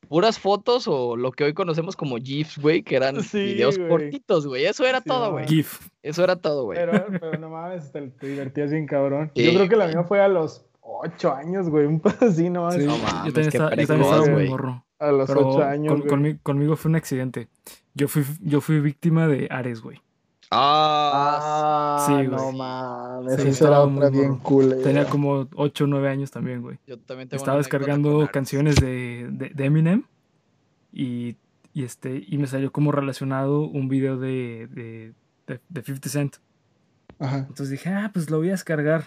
[0.08, 3.90] puras fotos o lo que hoy conocemos como GIFs, güey, que eran Sí, videos güey.
[3.90, 4.66] cortitos, güey.
[4.66, 5.32] Eso era Sí, todo, no.
[5.34, 5.48] güey.
[5.48, 5.88] GIF.
[6.02, 6.78] Eso era todo, güey.
[6.80, 9.32] Pero, pero no mames, te, te divertías bien cabrón.
[9.36, 12.50] Sí, Yo creo que la mía fue a los ocho años, güey, un poco así
[12.50, 12.76] nomás.
[12.76, 14.86] Sí, No yo mames, también qué estaba, yo también estaba muy morro.
[15.00, 16.34] A los Pero ocho años, con- güey.
[16.36, 17.48] conmi- conmigo fue un accidente.
[17.94, 20.02] Yo fui, yo fui víctima de Ares, güey.
[20.56, 22.28] Ah, Ah, Sí, güey.
[22.28, 24.78] no mames, Sí, estaba era muy otra bien cool.
[24.84, 26.78] Tenía como 8 o 9 años también, güey.
[26.88, 30.04] yo también tengo Estaba descargando canciones de, de, de Eminem
[30.92, 31.38] y,
[31.74, 35.14] y, este, y me salió como relacionado un video de, de,
[35.48, 36.36] de, de 50 Cent.
[37.20, 37.38] Ajá.
[37.40, 39.06] Entonces dije, ah, pues lo voy a descargar.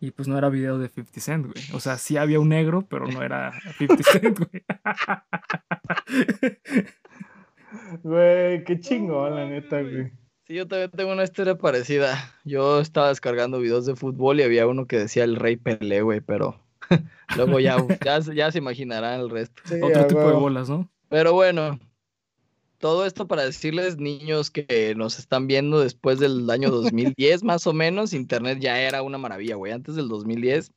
[0.00, 1.64] Y pues no era video de 50 Cent, güey.
[1.74, 4.64] O sea, sí había un negro, pero no era 50 Cent, güey.
[8.02, 10.12] Güey, qué chingón, la neta, güey.
[10.52, 12.30] Sí, yo también tengo una historia parecida.
[12.44, 16.20] Yo estaba descargando videos de fútbol y había uno que decía el Rey Pelé, güey,
[16.20, 16.60] pero
[17.36, 19.62] luego ya, ya, se- ya se imaginarán el resto.
[19.64, 20.90] Sí, Otro tipo de bolas, ¿no?
[21.08, 21.80] Pero bueno,
[22.76, 27.72] todo esto para decirles, niños que nos están viendo después del año 2010, más o
[27.72, 29.72] menos, Internet ya era una maravilla, güey.
[29.72, 30.70] Antes del 2010,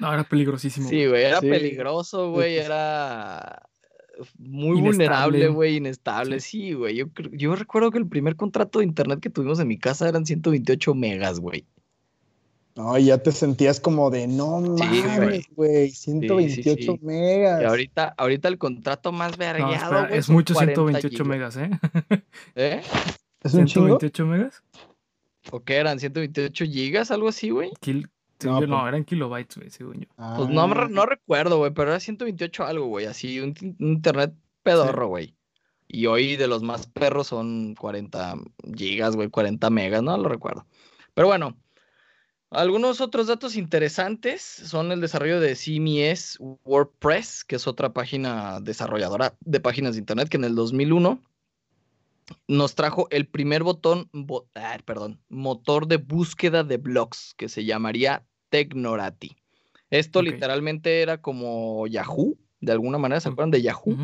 [0.00, 0.88] No, era peligrosísimo.
[0.88, 1.48] sí, güey, era Sí.
[1.48, 3.62] peligroso, güey, era
[4.38, 4.82] muy Inestable.
[4.82, 6.40] vulnerable, güey, inestable.
[6.40, 6.96] Sí, güey.
[6.96, 10.24] Yo, yo recuerdo que el primer contrato de Internet que tuvimos en mi casa eran
[10.26, 11.64] 128 megas, güey.
[12.76, 16.98] No, ya te sentías como de, no Sí, mames, güey, 128 sí.
[17.02, 17.62] megas.
[17.62, 21.26] Y ahorita, ahorita el contrato más No, vergueado, güey, es mucho 40 128 gigas.
[21.28, 21.70] megas, ¿eh?
[22.56, 22.82] ¿Eh?
[23.44, 23.86] ¿Es un chingo?
[23.98, 24.62] 128 megas.
[25.52, 25.98] ¿O qué eran?
[25.98, 27.10] ¿128 gigas?
[27.12, 27.70] Algo así, güey.
[28.40, 28.88] No, según yo, no, pues.
[28.88, 30.08] eran kilobytes, güey, según yo.
[30.16, 35.08] Pues no, Ah, no recuerdo, güey, pero era 128 algo, güey, así, un internet pedorro,
[35.08, 35.34] güey.
[35.88, 38.36] Y hoy de los más perros son 40
[38.74, 40.66] gigas, güey, 40 megas, no lo recuerdo.
[41.14, 41.56] Pero bueno,
[42.50, 49.34] algunos otros datos interesantes son el desarrollo de CMS WordPress, que es otra página desarrolladora
[49.40, 51.20] de páginas de internet que en el 2001
[52.48, 57.64] nos trajo el primer botón, bo- ah, perdón, motor de búsqueda de blogs que se
[57.64, 59.36] llamaría Tecnorati.
[59.90, 63.96] Esto literalmente era como Yahoo, de alguna manera, ¿se acuerdan de Yahoo?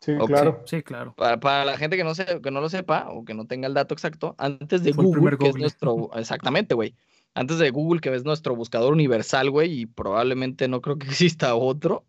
[0.00, 0.62] Sí, claro.
[0.64, 1.14] Sí, claro.
[1.16, 3.66] Para, para la gente que no, se, que no lo sepa o que no tenga
[3.66, 6.94] el dato exacto, antes de Fue Google, que es nuestro, exactamente, güey.
[7.34, 11.54] Antes de Google, que es nuestro buscador universal, güey, y probablemente no creo que exista
[11.54, 12.06] otro,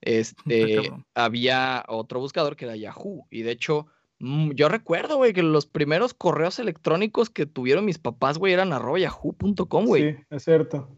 [0.00, 3.26] este, había otro buscador que era Yahoo.
[3.30, 3.86] Y de hecho,
[4.20, 8.98] yo recuerdo, güey, que los primeros correos electrónicos que tuvieron mis papás, güey, eran arroba
[8.98, 10.14] yahoo.com, güey.
[10.14, 10.88] Sí, es cierto.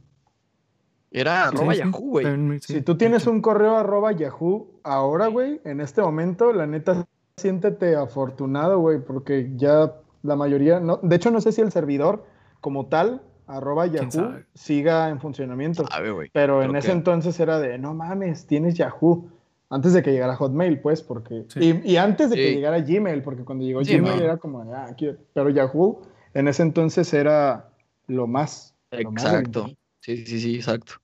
[1.11, 2.26] Era Sí, arroba sí, Yahoo, güey.
[2.61, 7.07] sí, si tú tienes un correo arroba Yahoo ahora, güey, en este momento, la neta,
[7.37, 12.26] siéntete afortunado, güey, porque ya la mayoría, no, de hecho no sé si el servidor
[12.61, 15.87] como tal, arroba Yahoo, siga en funcionamiento.
[15.87, 16.31] Sabe.
[16.33, 19.31] Pero en ese que- entonces era de, no mames, tienes Yahoo.
[19.68, 21.44] Antes de que llegara Hotmail, pues, porque...
[21.48, 21.81] Sí.
[21.85, 24.22] Y, y antes de que llegara Gmail, porque cuando llegó Sí, Gmail no.
[24.24, 24.94] era como, ah,
[25.35, 26.02] pero Yahoo
[26.35, 27.70] en ese entonces era
[28.07, 28.74] lo más.
[28.90, 29.70] lo más del Exacto.
[30.00, 30.94] Sí, sí, sí, exacto.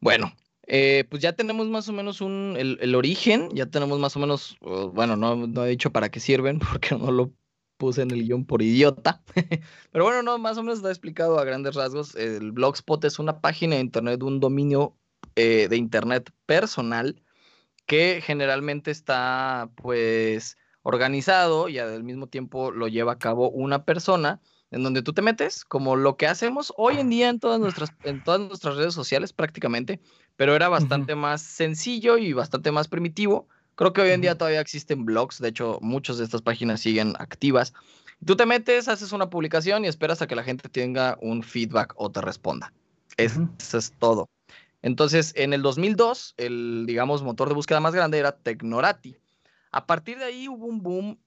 [0.00, 0.32] Bueno,
[0.66, 4.20] eh, pues ya tenemos más o menos un, el, el origen, ya tenemos más o
[4.20, 7.32] menos, bueno, no, no he dicho para qué sirven, porque no lo
[7.76, 9.22] puse en el guion por idiota.
[9.92, 12.14] Pero bueno, no, más o menos está explicado a grandes rasgos.
[12.14, 14.96] El Blogspot es una página de internet, un dominio
[15.36, 17.22] eh, de internet personal
[17.86, 24.40] que generalmente está pues organizado y al mismo tiempo lo lleva a cabo una persona
[24.70, 27.92] en donde tú te metes, como lo que hacemos hoy en día en todas nuestras,
[28.02, 30.00] en todas nuestras redes sociales prácticamente,
[30.36, 33.48] pero era bastante más sencillo y bastante más primitivo.
[33.76, 37.14] Creo que hoy en día todavía existen blogs, de hecho muchas de estas páginas siguen
[37.18, 37.72] activas.
[38.24, 41.92] Tú te metes, haces una publicación y esperas a que la gente tenga un feedback
[41.96, 42.72] o te responda.
[43.16, 43.48] Es- Ujú.
[43.58, 44.28] Eso es todo.
[44.82, 49.16] Entonces, en el 2002, el, digamos, motor de búsqueda más grande era Tecnorati.
[49.72, 51.18] A partir de ahí hubo un boom,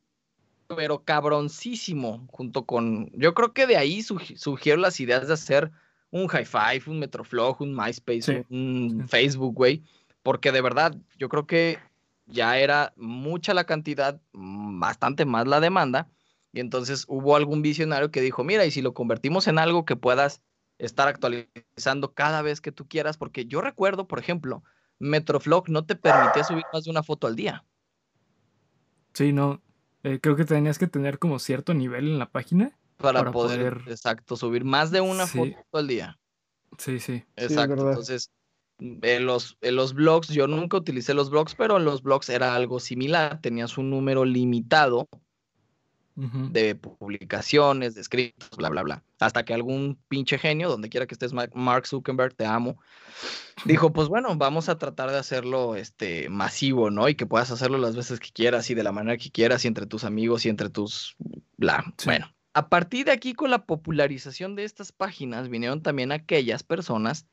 [0.68, 5.72] pero cabroncísimo, junto con, yo creo que de ahí surgi- surgieron las ideas de hacer
[6.12, 9.08] un High Five, un Metroflog, un MySpace, Sí, un.
[9.08, 9.84] Facebook, güey.
[10.24, 11.80] Porque de verdad, yo creo que
[12.28, 16.08] ya era mucha la cantidad, bastante más la demanda.
[16.52, 19.96] Y entonces hubo algún visionario que dijo, mira, y si lo convertimos en algo que
[19.96, 20.42] puedas
[20.80, 24.64] estar actualizando cada vez que tú quieras, porque yo recuerdo, por ejemplo,
[24.98, 27.66] Metroflog no te permitía subir más de una foto al día.
[29.14, 29.62] Sí, no.
[30.04, 32.78] eh, creo que tenías que tener como cierto nivel en la página.
[32.98, 35.38] Para, Para poder, poder- exacto, subir más de una Sí.
[35.54, 36.18] foto al día.
[36.78, 37.24] Sí, sí.
[37.36, 37.76] es Exacto.
[37.76, 37.90] verdad.
[37.90, 38.32] Entonces,
[38.80, 42.56] en los, en los blogs, yo nunca utilicé los blogs, pero en los blogs era
[42.56, 43.42] algo similar.
[43.42, 45.10] Tenías un número limitado
[46.16, 49.04] De publicaciones, de escritos, bla, bla, bla.
[49.20, 52.78] Hasta que algún pinche genio, donde quiera que estés, Ma- Mark Zuckerberg, te amo,
[53.64, 57.08] dijo, pues bueno, vamos a tratar de hacerlo este, masivo, ¿no?
[57.08, 59.70] Y que puedas hacerlo las veces que quieras y de la manera que quieras y
[59.70, 61.16] entre tus amigos y entre tus...
[61.56, 61.86] bla.
[61.98, 62.06] Sí.
[62.08, 67.28] Bueno, a partir de aquí, con la popularización de estas páginas, vinieron también aquellas personas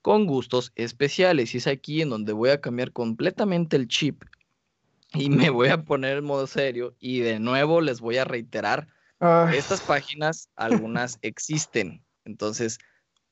[0.00, 1.54] con gustos especiales.
[1.54, 4.24] Y es aquí en donde voy a cambiar completamente el chip
[5.14, 6.94] y me voy a poner en modo serio.
[6.98, 8.88] Y de nuevo les voy a reiterar
[9.20, 12.78] Ay, estas páginas, algunas existen, entonces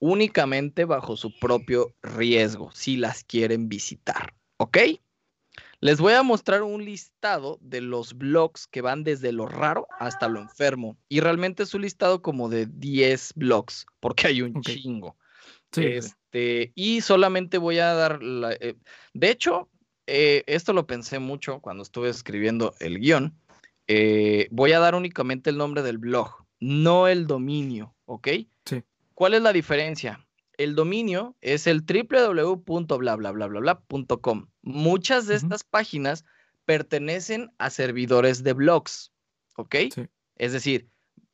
[0.01, 4.79] únicamente bajo su propio riesgo, si las quieren visitar, ¿ok?
[5.81, 10.29] Les voy a mostrar un listado de los blogs que van desde lo raro hasta
[10.29, 10.99] lo enfermo.
[11.09, 15.17] Y realmente es un listado como de 10 blogs, porque hay un chingo.
[15.73, 15.87] Sí, sí.
[15.87, 18.77] Este, y solamente voy a dar la, eh,
[19.15, 19.71] de hecho,
[20.13, 23.39] eh, esto lo pensé mucho cuando estuve escribiendo el guion.
[23.87, 28.27] Eh, voy a dar únicamente el nombre del blog, no el dominio, ¿ok?
[28.65, 28.83] Sí.
[29.15, 30.27] ¿Cuál es la diferencia?
[30.59, 34.49] El dominio es el www.blablabla.com.
[34.63, 36.25] Muchas de estas páginas
[36.65, 39.13] pertenecen a servidores de blogs,
[39.57, 39.77] ¿ok?
[39.95, 40.09] Sí.
[40.37, 40.89] Es decir,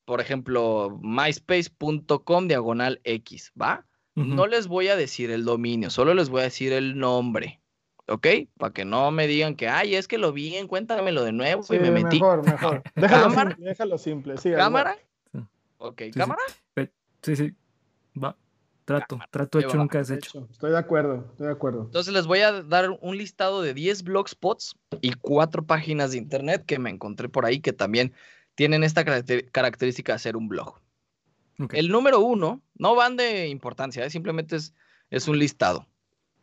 [0.04, 3.86] por ejemplo, myspace.com diagonal X, ¿va?
[4.14, 7.60] No les voy a decir el dominio, solo les voy a decir el nombre,
[8.08, 8.26] ¿ok?
[8.58, 11.76] Para que no me digan que, ay, es que lo vi, cuéntamelo de nuevo sí,
[11.76, 12.16] y me metí.
[12.20, 12.82] mejor, mejor.
[12.94, 13.50] Déjalo ¿Cámara?
[13.50, 14.36] simple, déjalo simple.
[14.38, 14.96] Sí, ¿Cámara?
[15.78, 16.10] Ok, sí.
[16.12, 16.42] ¿cámara?
[17.22, 17.54] Sí, sí.
[18.22, 18.36] Va.
[18.84, 19.18] Trato.
[19.30, 19.74] Trato hecho va.
[19.76, 20.46] nunca es De hecho.
[20.50, 21.82] estoy de acuerdo, estoy de acuerdo.
[21.82, 26.64] Entonces les voy a dar un listado de 10 blogspots y cuatro páginas de internet
[26.64, 28.12] que me encontré por ahí que también
[28.54, 30.80] tienen esta caracter- característica de ser un blog.
[31.72, 34.10] El número uno, no van de importancia, ¿eh?
[34.10, 34.72] simplemente es,
[35.10, 35.86] es un listado.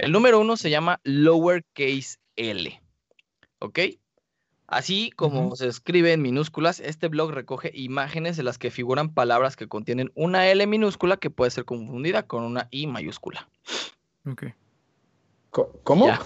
[0.06, 2.82] El número uno se llama lowercase l.
[3.60, 3.80] ¿Ok?
[4.68, 9.56] Así como se escribe en minúsculas, este blog recoge imágenes en las que figuran palabras
[9.56, 13.50] que contienen una L minúscula que puede ser confundida con una I mayúscula.
[14.26, 14.46] Ok.
[15.84, 16.08] ¿Cómo?
[16.08, 16.20] Ya.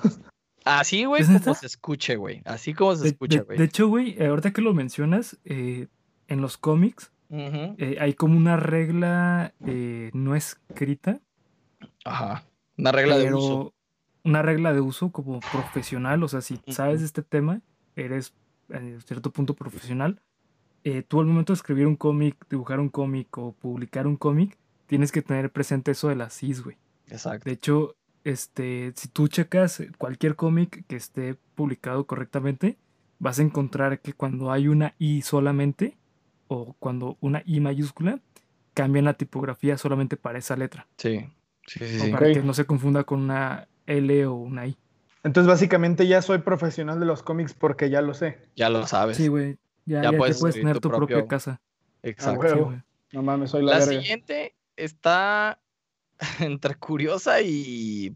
[0.64, 2.42] Así, güey, ¿Es como se escuche, güey.
[2.46, 3.58] Así como se De, escucha, güey.
[3.58, 5.88] de hecho, güey, ahorita que lo mencionas, eh,
[6.28, 11.20] en los cómics eh, hay como una regla eh, no escrita,
[12.06, 12.46] Ajá.
[12.78, 13.74] Una regla de uso.
[14.24, 16.22] una regla de uso como profesional.
[16.24, 17.62] O sea, si sabes este tema,
[17.96, 18.34] eres
[18.70, 20.22] en cierto punto profesional.
[20.84, 24.58] eh, tú al momento de escribir un cómic, dibujar un cómic o publicar un cómic,
[24.86, 26.78] tienes que tener presente eso de las is, güey.
[27.08, 27.44] Exacto.
[27.46, 32.78] De hecho, este, si tú checas cualquier cómic que esté publicado correctamente,
[33.20, 35.98] vas a encontrar que cuando hay una I solamente,
[36.48, 38.22] o cuando una I mayúscula,
[38.74, 40.88] cambian la tipografía solamente para esa letra.
[40.98, 41.26] Sí.
[41.68, 44.78] Sí, sí, o para que no se confunda con una L o una I.
[45.24, 48.40] Entonces, básicamente ya soy profesional de los cómics porque ya lo sé.
[48.56, 49.18] Ya lo sabes.
[49.18, 49.58] Sí, güey.
[49.86, 51.62] Ya, Ya ya, ya puedes puedes, tener tu tu propia casa.
[52.04, 52.48] Exacto.
[52.48, 52.82] Sí, güey.
[53.12, 54.02] No mames, soy la, La verga.
[54.02, 55.60] siguiente está
[56.40, 58.16] entre curiosa y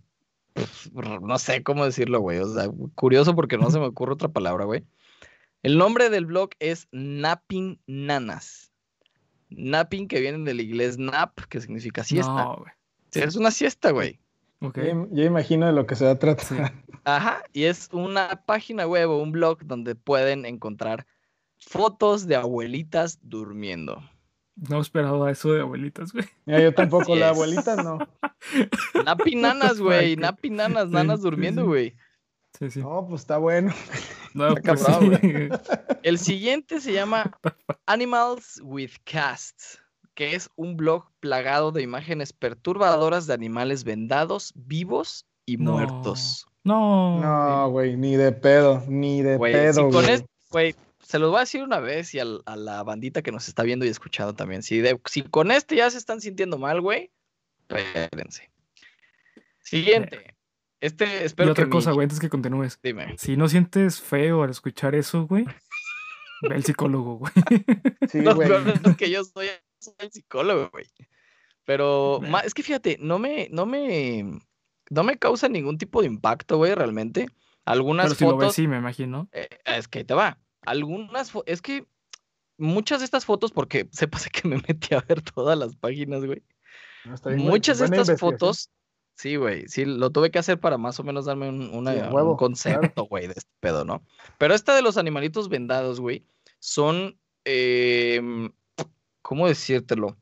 [1.21, 2.39] no sé cómo decirlo, güey.
[2.39, 4.85] O sea, curioso porque no se me ocurre otra palabra, güey.
[5.63, 8.71] El nombre del blog es Napping Nanas.
[9.49, 12.31] Napping que viene del inglés nap, que significa siesta.
[12.33, 12.71] No, güey.
[13.11, 14.19] Sí, es una siesta, güey.
[14.61, 14.77] Ok.
[14.77, 16.45] Ya, im- ya imagino de lo que se va a tratar.
[16.47, 16.55] Sí.
[17.03, 21.07] Ajá, y es una página web o un blog donde pueden encontrar
[21.59, 24.01] fotos de abuelitas durmiendo.
[24.55, 26.25] No esperaba eso de abuelitas, güey.
[26.45, 27.97] Mira, yo tampoco, la abuelita no.
[29.05, 31.67] Napi nanas, güey, napi nanas, Sí, nanas sí, durmiendo, sí.
[31.67, 31.95] güey.
[32.59, 32.79] Sí, sí.
[32.81, 33.73] No, pues está bueno.
[34.33, 35.29] No, está pues cabrón, sí.
[36.03, 37.37] El siguiente se llama
[37.85, 39.81] Animals with Casts,
[40.13, 45.73] que es un blog plagado de imágenes perturbadoras de animales vendados, vivos y No.
[45.73, 46.45] muertos.
[46.63, 47.19] No.
[47.19, 50.23] No, güey, ni de pedo, ni de pedo, si con es-
[51.03, 53.63] se los voy a decir una vez y al- a, la bandita que nos está
[53.63, 54.61] viendo y escuchando también.
[54.63, 57.11] Si, de- si con este ya se están sintiendo mal, güey,
[57.67, 58.49] espérense.
[59.63, 60.35] Siguiente.
[60.79, 62.79] Este, Y espero otra que cosa, mi- güey, antes que continúes.
[62.81, 63.15] Dime.
[63.17, 65.45] Si no sientes feo al escuchar eso, güey,
[66.41, 67.31] ve al psicólogo, güey.
[68.09, 68.47] Sí, güey.
[68.49, 69.47] peor es que yo soy,
[69.81, 70.85] soy el psicólogo, güey.
[71.65, 74.39] Pero es que fíjate, no me, no me,
[74.89, 77.27] no me causa ningún tipo de impacto, güey, realmente.
[77.65, 79.29] Algunas Pero si lo ves, fotos, sí, me imagino.
[79.31, 80.39] eh, es que ahí te va.
[80.63, 81.85] Algunas, es que
[82.57, 86.41] muchas de estas fotos, porque sepas que me metí a ver todas las páginas, güey.
[87.05, 87.51] No, está bien, güey.
[87.51, 88.71] Muchas de estas fotos,
[89.15, 91.99] sí, güey, sí, lo tuve que hacer para más o menos darme un, una- Sí,
[91.99, 92.37] a un huevo, claro.
[92.37, 94.03] concepto, güey, de este pedo, ¿no?
[94.39, 96.25] Pero esta de los animalitos vendados, güey,
[96.59, 98.51] son, em,
[99.21, 100.17] ¿cómo decírtelo?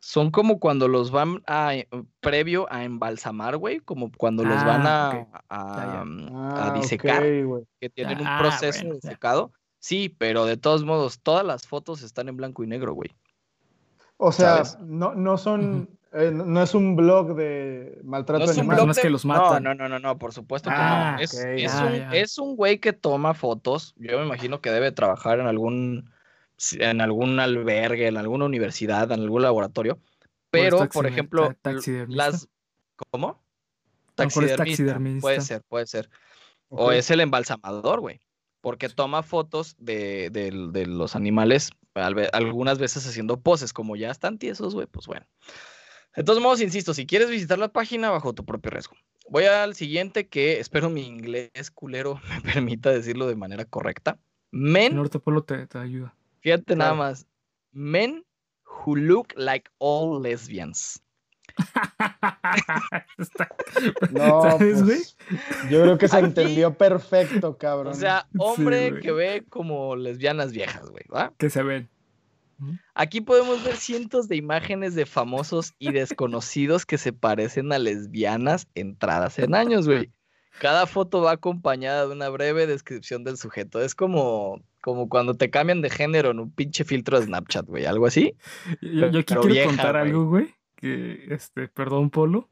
[0.00, 1.72] Son como cuando los van a,
[2.20, 7.22] previo a embalsamar, güey, como cuando los van Ah, a, a, mm, Ah, a disecar,
[7.22, 7.64] ok, güey.
[7.80, 9.52] que tienen un Ah, proceso bueno, de secado.
[9.80, 13.10] Sí, pero de todos modos, todas las fotos están en blanco y negro, güey.
[14.16, 14.78] O sea, ¿Sabes?
[14.80, 18.76] no, no son, eh, no es un blog de maltrato No es un animal.
[18.76, 19.62] blog Personas de- que los No, matan.
[19.62, 21.22] no, no, no, no, por supuesto que Ah, no.
[21.22, 23.94] Un, es un güey que toma fotos.
[23.96, 26.10] Yo me imagino que debe trabajar en algún,
[26.78, 29.98] en algún albergue, en alguna universidad, en algún laboratorio.
[30.50, 32.30] Pero, por ejemplo, taxidermista.
[32.30, 32.48] las.
[33.10, 33.42] ¿Cómo?
[34.16, 35.40] A lo mejor es Puede taxidermista.
[35.40, 36.10] ser, puede ser.
[36.68, 38.20] O es el embalsamador, güey.
[38.60, 44.74] Porque toma fotos de, de los animales, algunas veces haciendo poses, como ya están tiesos,
[44.74, 45.26] güey, pues bueno.
[46.16, 48.96] De todos modos, insisto, si quieres visitar la página, bajo tu propio riesgo.
[49.28, 54.18] Voy al siguiente, que espero mi inglés culero me permita decirlo de manera correcta.
[54.50, 55.00] Men,
[55.46, 56.14] te, te ayuda.
[56.40, 57.26] Fíjate nada más.
[57.72, 58.24] Men
[58.64, 61.02] who look like all lesbians.
[63.18, 63.48] Está-
[64.10, 65.16] No, pues,
[65.70, 67.92] yo creo que se Aquí- entendió perfecto, cabrón.
[67.92, 71.32] O sea, hombre que ve como lesbianas viejas, güey, ¿va?
[71.38, 71.88] Que se ven.
[72.94, 78.66] Aquí podemos ver cientos de imágenes de famosos y desconocidos que se parecen a lesbianas
[78.74, 80.10] entradas en años, güey.
[80.60, 83.80] Cada foto va acompañada de una breve descripción del sujeto.
[83.80, 87.84] Es como, como cuando te cambian de género en un pinche filtro de Snapchat, güey.
[87.84, 88.34] Algo así.
[88.80, 90.02] Yo, yo aquí Pero quiero vieja, contar güey.
[90.08, 90.54] algo, güey.
[90.76, 92.48] Que, este, perdón, Polo.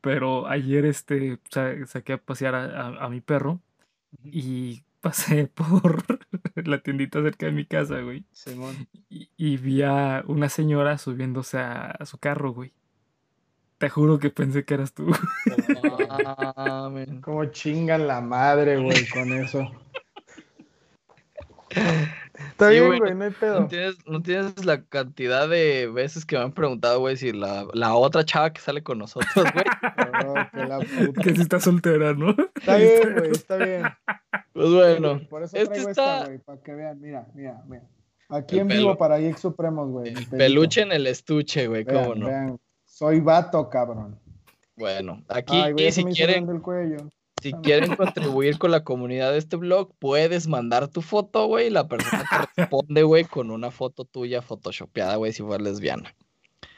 [0.00, 3.60] Pero ayer, este, sa- saqué a pasear a, a- a mi perro
[4.24, 6.04] y pasé por
[6.54, 8.24] la tiendita cerca de mi casa, güey.
[8.30, 8.86] Simón.
[9.10, 12.72] Y, y vi a una señora subiéndose a, a su carro, güey.
[13.78, 15.10] Te juro que pensé que eras tú.
[17.22, 19.70] Como chingan la madre, güey, con eso.
[21.72, 23.66] Está Sí, bien, güey, güey, no hay No pedo.
[23.66, 27.94] tienes, no tienes la cantidad de veces que me han preguntado, güey, si la, la
[27.94, 29.64] otra chava que sale con nosotros, güey.
[30.24, 31.22] Oh, que la puta.
[31.22, 32.30] que si está soltera, ¿no?
[32.54, 33.82] Está bien, güey, está bien.
[34.52, 37.00] Pues bueno, Por eso este traigo está esta, güey, para que vean.
[37.00, 37.82] Mira, mira, mira.
[38.28, 40.12] Aquí El en pelu- vivo para Geek Supremos, güey.
[40.12, 42.26] el peluche en el estuche, güey, Vean, cómo no.
[42.26, 42.58] vean.
[42.84, 44.18] Soy vato, cabrón.
[44.76, 46.98] Bueno, aquí Ay, güey, se si quieren, el cuello.
[47.42, 51.70] Si quieren contribuir con la comunidad de este blog, puedes mandar tu foto, güey, y
[51.70, 56.14] la persona te responde, güey, con una foto tuya photoshopeada, güey, si fuera lesbiana.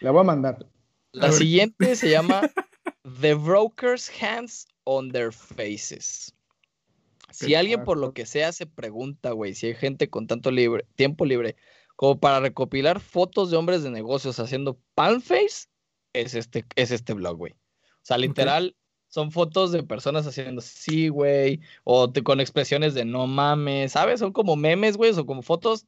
[0.01, 0.67] La voy a mandar.
[1.12, 2.41] La A siguiente se llama
[3.21, 6.35] The Broker's Hands on Their Faces.
[7.31, 10.87] Si alguien por lo que sea se pregunta, güey, si hay gente con tanto libre,
[10.95, 11.57] tiempo libre
[11.97, 15.67] como para recopilar fotos de hombres de negocios haciendo palm face,
[16.12, 17.53] es este, es este blog, güey.
[17.53, 18.77] O sea, literal,
[19.15, 24.19] son fotos de personas haciendo sí, güey, o te- con expresiones de no mames, ¿sabes?
[24.19, 25.87] Son como memes, güey, o como fotos.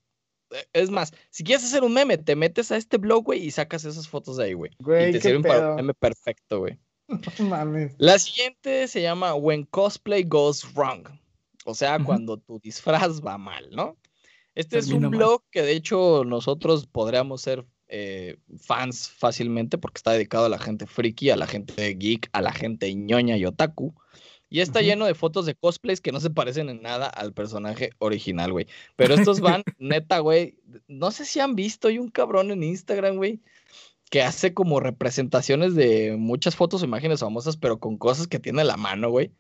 [0.53, 3.51] eh, Es más, si quieres hacer un meme, te metes a este blog, güey, y
[3.51, 4.71] sacas esas fotos de ahí, güey.
[4.79, 6.79] Y te sirven para un meme perfecto, güey.
[7.41, 7.95] No mames.
[7.99, 11.09] La siguiente se llama When Cosplay Goes Wrong.
[11.65, 13.97] O sea, cuando tu disfraz va mal, ¿no?
[14.55, 15.11] Este es un mal.
[15.11, 20.59] blog que de hecho nosotros podríamos ser eh, fans fácilmente porque está dedicado a la
[20.59, 23.95] gente friki, a la gente geek, a la gente ñoña y otaku.
[24.49, 27.91] Y está lleno de fotos de cosplays que no se parecen en nada al personaje
[27.99, 28.69] original, güey.
[28.95, 30.57] Pero estos van, neta, güey.
[30.87, 33.41] No sé si han visto, hay un cabrón en Instagram, güey,
[34.09, 38.63] que hace como representaciones de muchas fotos o imágenes famosas, pero con cosas que tiene
[38.63, 39.33] la mano, güey.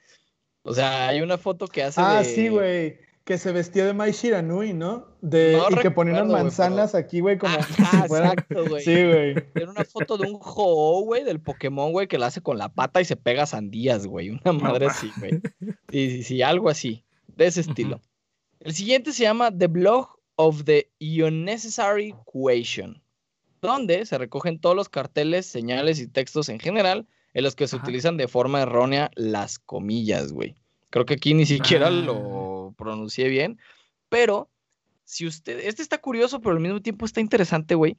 [0.62, 2.24] O sea, hay una foto que hace Ah, de...
[2.24, 2.98] sí, güey.
[3.26, 5.08] Que se vestió de Mai Shiranui, ¿no?
[5.20, 8.26] De, No y que ponía unas recuerdo, güey, manzanas aquí, güey, como si Ajá, fuera.
[8.32, 8.84] exacto, güey.
[8.84, 9.34] Sí, güey.
[9.52, 12.68] Tiene una foto de un ho güey, del Pokémon, güey, que la hace con la
[12.72, 14.30] pata y se pega sandías, güey.
[14.30, 15.40] Una madre ma- así, güey.
[15.90, 17.04] Sí, sí, sí, algo así,
[17.36, 18.00] de ese estilo.
[18.60, 23.02] El siguiente se llama The Blog of the Unnecessary Question,
[23.60, 27.74] donde se recogen todos los carteles, señales y textos en general en los que se
[27.76, 27.84] Ajá.
[27.84, 30.54] utilizan de forma errónea las comillas, güey.
[30.90, 31.90] Creo que aquí ni siquiera Ah.
[31.90, 33.58] lo pronuncié bien,
[34.08, 34.48] pero
[35.04, 37.96] si usted, este está curioso, pero al mismo tiempo está interesante, güey.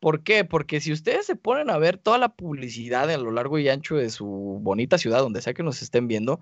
[0.00, 0.44] ¿Por qué?
[0.44, 3.96] Porque si ustedes se ponen a ver toda la publicidad a lo largo y ancho
[3.96, 4.26] de su
[4.62, 6.40] bonita ciudad, donde sea que nos estén viendo,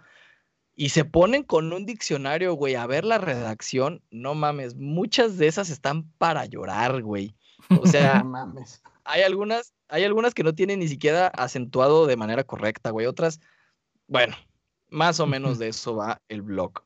[0.77, 5.47] y se ponen con un diccionario, güey, a ver la redacción, no mames, muchas de
[5.47, 7.37] esas están para llorar, güey.
[7.81, 8.83] O sea, No mames.
[9.05, 13.07] hay algunas, hay algunas que no tienen ni siquiera acentuado de manera correcta, güey.
[13.07, 13.41] Otras,
[14.09, 14.35] bueno,
[14.95, 16.85] más o menos de eso va el blog.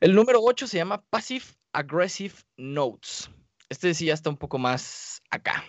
[0.00, 3.30] El número 8 se llama Passive Aggressive Notes.
[3.68, 5.64] Este sí ya está un poco más acá.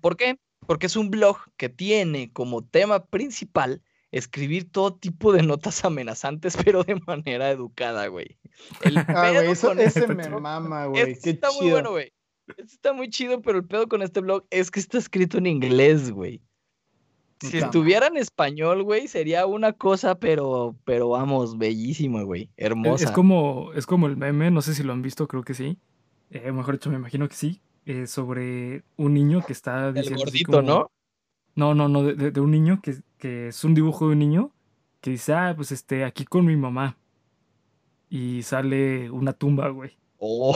[0.00, 0.38] ¿Por qué?
[0.66, 6.56] Porque es un blog que tiene como tema principal escribir todo tipo de notas amenazantes,
[6.64, 8.38] pero de manera educada, güey.
[8.82, 11.02] El Ah, güey, eso, ese me mama, güey.
[11.12, 12.12] este está muy bueno, güey.
[12.46, 15.46] Este está muy chido, pero el pedo con este blog es que está escrito en
[15.46, 16.42] inglés, güey.
[17.50, 22.50] Si estuviera en español, güey, sería una cosa, pero, pero vamos, bellísima, güey.
[22.56, 23.04] Hermosa.
[23.04, 25.78] es como, es como el meme, no sé si lo han visto, creo que sí.
[26.30, 27.60] Eh, mejor dicho, me imagino que sí.
[27.84, 30.90] eh, sobre un niño que está el diciendo así gordito, como- ¿no?
[31.54, 34.50] No, no, no, de, un niño que, que es un dibujo de un niño
[35.02, 36.96] que dice, ah, pues este, aquí con mi mamá.
[38.08, 39.90] Y sale una tumba, güey.
[40.18, 40.54] Oh.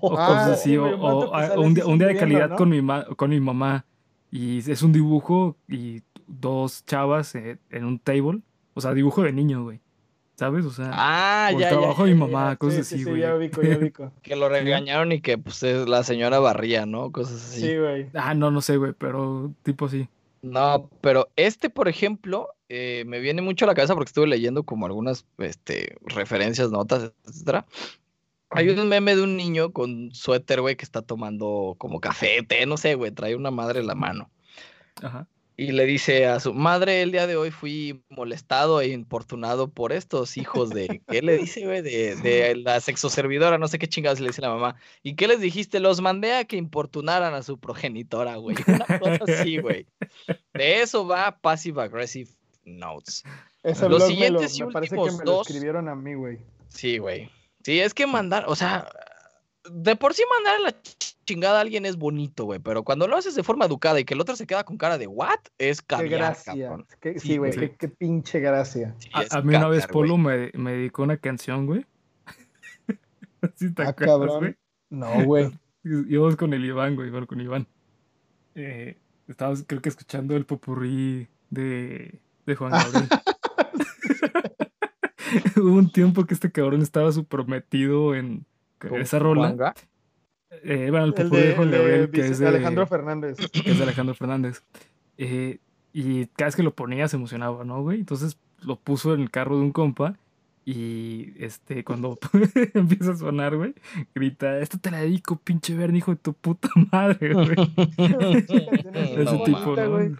[0.00, 2.50] O Ah, cosas así, sí, o, un o, ah, así día, un día de calidad
[2.50, 2.56] ¿no?
[2.56, 3.86] con, mi ma- con mi mamá.
[4.30, 8.40] Y es un dibujo y dos chavas eh, en un table.
[8.74, 9.80] O sea, dibujo de niño, güey.
[10.36, 10.64] ¿Sabes?
[10.66, 12.56] O sea, Ah, ya, ya, trabajo ya, de mi mamá, ya.
[12.56, 13.22] cosas sí, así, sí, sí, güey.
[13.22, 14.12] ya ubico, ya ubico.
[14.22, 17.10] Que lo regañaron y que pues es- la señora barría, ¿no?
[17.10, 17.60] Cosas así.
[17.62, 18.06] Sí, güey.
[18.14, 20.08] Ah, no, no sé, güey, pero tipo así.
[20.42, 24.62] No, pero este, por ejemplo, eh, me viene mucho a la cabeza porque estuve leyendo
[24.62, 27.66] como algunas este, referencias, notas, etcétera.
[28.50, 32.64] Hay un meme de un niño con suéter, güey, que está tomando como café, té,
[32.64, 34.30] no sé, güey, trae una madre en la mano.
[35.02, 35.26] Ajá.
[35.60, 39.92] Y le dice a su madre, el día de hoy fui molestado e importunado por
[39.92, 41.82] estos hijos de, ¿qué le dice, güey?
[41.82, 44.76] De, de la sexoservidora, no sé qué chingados le dice la mamá.
[45.02, 45.80] ¿Y qué les dijiste?
[45.80, 48.54] Los mandé a que importunaran a su progenitora, güey.
[48.68, 49.86] Una cosa así, güey.
[50.54, 52.30] De eso va Passive Aggressive
[52.64, 53.24] Notes.
[53.64, 55.96] Ese Los blog me, lo- siguientes y me parece que me lo dos- escribieron a
[55.96, 56.38] mí, güey.
[56.68, 57.32] Sí, güey.
[57.64, 58.88] Sí, es que mandar, o sea,
[59.68, 60.76] de por sí mandar a la
[61.28, 64.14] chingada a alguien es bonito, güey, pero cuando lo haces de forma educada y que
[64.14, 66.54] el otro se queda con cara de what, es Qué caviar, gracia.
[66.54, 66.86] cabrón.
[67.00, 68.94] Qué- Sí, güey, qué, qué pinche gracia.
[68.98, 69.86] Sí, A, mí una vez.
[69.86, 71.84] Polo me, me dedicó una canción, güey.
[73.56, 74.38] ¿Sí te Ah, acuerdas, cabrón.
[74.38, 74.54] güey?
[74.90, 75.50] No, güey.
[76.08, 77.66] Íbamos con el Iván, güey, bueno, con Iván.
[78.54, 78.96] Eh,
[79.28, 83.08] estábamos, creo que escuchando el popurrí de, de Juan Gabriel.
[85.56, 88.46] Hubo un tiempo que este cabrón estaba súper metido en
[88.78, 89.48] ¿Con esa rola.
[89.48, 89.74] Juanga?
[90.50, 93.36] Eh, bueno, el de, de, Juan el de Gabriel, que es de, Alejandro Fernández.
[93.52, 94.62] que es de Alejandro Fernández.
[95.18, 95.58] Eh,
[95.92, 97.98] y cada vez que lo ponía se emocionaba, ¿no, güey?
[97.98, 100.16] Entonces lo puso en el carro de un compa
[100.64, 102.18] y este, cuando
[102.74, 103.74] empieza a sonar, güey,
[104.14, 107.56] grita, esto te la dedico, pinche Bernie, hijo de tu puta madre, güey.
[107.96, 109.76] Ese No tipo.
[109.76, 109.90] ¿no?
[109.90, 110.10] güey.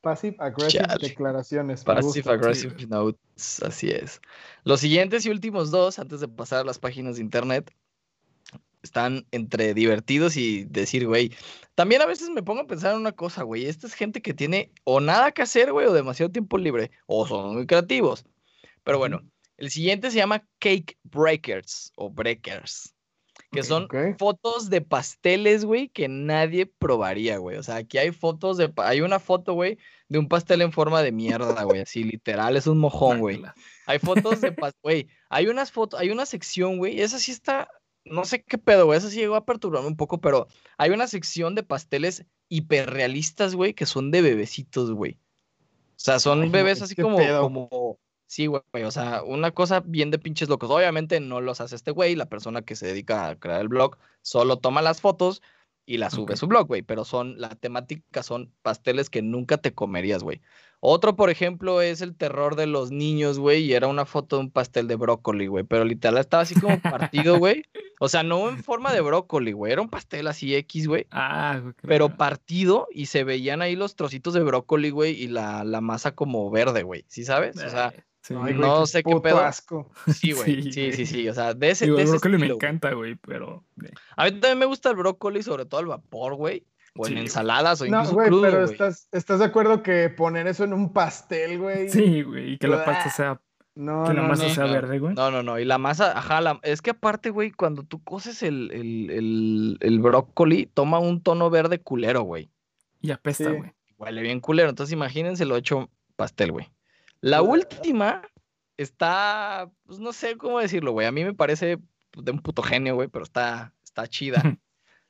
[0.00, 1.08] Passive Aggressive Chale.
[1.08, 1.84] Declaraciones.
[1.84, 2.32] Passive gusta.
[2.32, 4.20] Aggressive Notes, así es.
[4.64, 7.72] Los siguientes y últimos dos, antes de pasar a las páginas de internet,
[8.82, 11.32] están entre divertidos y decir, güey.
[11.74, 13.66] También a veces me pongo a pensar en una cosa, güey.
[13.66, 17.26] Esta es gente que tiene o nada que hacer, güey, o demasiado tiempo libre, o
[17.26, 18.24] son muy creativos.
[18.84, 19.22] Pero bueno,
[19.60, 22.94] el siguiente se llama Cake Breakers o Breakers,
[23.52, 27.58] que son fotos de pasteles, güey, que nadie probaría, güey.
[27.58, 29.78] O sea, aquí hay fotos de, hay una foto, güey,
[30.08, 33.42] de un pastel en forma de mierda, güey, así literal, es un mojón, güey.
[33.86, 37.68] Hay fotos de pastel, güey, hay unas fotos, hay una sección, güey, esa sí está,
[38.10, 41.06] no sé qué pedo, güey, esa sí llegó a perturbarme un poco, pero hay una
[41.06, 45.12] sección de pasteles hiperrealistas, güey, que son de bebecitos, güey.
[45.12, 47.42] O sea, son Ay, bebés así como, pedo.
[47.42, 50.70] como, sí, güey, o sea, una cosa bien de pinches locos.
[50.70, 53.96] Obviamente no los hace este güey, la persona que se dedica a crear el blog
[54.22, 55.40] solo toma las fotos
[55.86, 59.58] y las sube a su blog, güey, pero son, la temática son pasteles que nunca
[59.58, 60.40] te comerías, güey.
[60.80, 64.42] Otro, por ejemplo, es el terror de los niños, güey, y era una foto de
[64.42, 67.64] un pastel de brócoli, güey, pero literal estaba así como partido, güey.
[68.02, 71.58] O sea, no en forma de brócoli, güey, era un pastel así X, güey, Ah,
[71.62, 75.80] güey, pero partido y se veían ahí los trocitos de brócoli, güey, y la, la
[75.80, 77.56] masa como verde, güey, ¿sí sabes?
[77.58, 79.40] O sea, Eh, sí, güey, no qué sé qué pedo.
[79.40, 79.90] asco.
[80.12, 81.06] sí, güey, Sí, sí, sí, güey.
[81.06, 82.66] sí, o sea, de ese, Digo, de el ese brócoli me estilo, güey.
[82.70, 83.64] encanta, güey, pero...
[84.16, 86.64] A mí también me gusta el brócoli, sobre todo al vapor, güey,
[86.96, 87.24] o en Sí, güey.
[87.26, 88.72] ensaladas o No, incluso güey, crudo, pero güey.
[88.72, 91.88] estás, ¿estás de acuerdo que poner eso en un pastel, güey?
[91.90, 93.40] Sí, güey, y que la pasta sea...
[93.74, 94.54] No, que la no, masa no.
[94.54, 95.14] sea no, verde, güey.
[95.14, 95.58] No, no, no.
[95.58, 99.76] Y la masa, ajá, la- es que aparte, güey, cuando tú coces el, el, el,
[99.80, 102.50] el brócoli, toma un tono verde culero, güey.
[103.00, 103.56] Y apesta, Sí.
[103.56, 103.72] güey.
[103.96, 104.68] Huele bien culero.
[104.70, 106.68] Entonces imagínense lo hecho pastel, güey.
[107.20, 108.22] La última
[108.76, 111.06] está, pues no sé cómo decirlo, güey.
[111.06, 111.78] A mí me parece
[112.16, 114.42] de un puto genio, güey, pero está, está chida.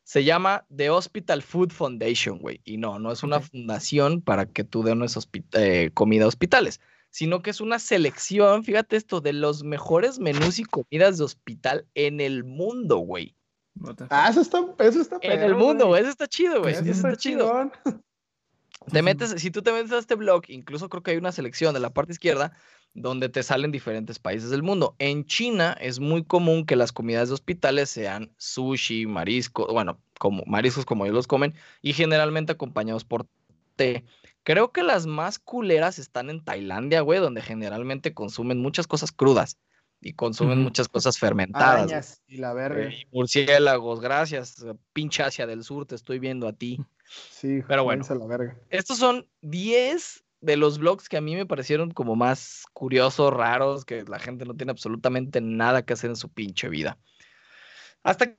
[0.03, 2.61] Se llama The Hospital Food Foundation, güey.
[2.65, 6.81] Y no, no es una fundación para que tú dones hospi- eh, comida a hospitales,
[7.11, 11.87] sino que es una selección, fíjate esto, de los mejores menús y comidas de hospital
[11.95, 13.35] en el mundo, güey.
[14.11, 16.03] Ah, eso está, eso está En el mundo, güey.
[16.03, 16.75] Eso está chido, güey.
[16.75, 17.47] Eso Eso está chido.
[17.47, 17.73] chingón.
[18.91, 21.75] Te metes, si tú te metes a este blog, incluso creo que hay una selección
[21.75, 22.53] de la parte izquierda
[22.95, 24.97] donde te salen diferentes países del mundo.
[24.99, 30.43] En China es muy común que las comidas de hospitales sean sushi, marisco, bueno, como
[30.47, 33.27] mariscos como ellos los comen y generalmente acompañados por
[33.77, 34.05] té.
[34.43, 39.59] Creo que las más culeras están en Tailandia, güey, donde generalmente consumen muchas cosas crudas
[40.01, 41.83] y consumen muchas cosas fermentadas.
[41.83, 42.85] Arañas y la verga.
[42.85, 46.81] Eh, y murciélagos, gracias, pinche Asia del Sur, te estoy viendo a ti.
[47.31, 48.05] Sí, pero bueno.
[48.09, 48.57] la verga.
[48.71, 53.85] Estos son 10 de los blogs que a mí me parecieron como más curiosos, raros,
[53.85, 56.99] que la gente no tiene absolutamente nada que hacer en su pinche vida.
[58.03, 58.37] Hasta aquí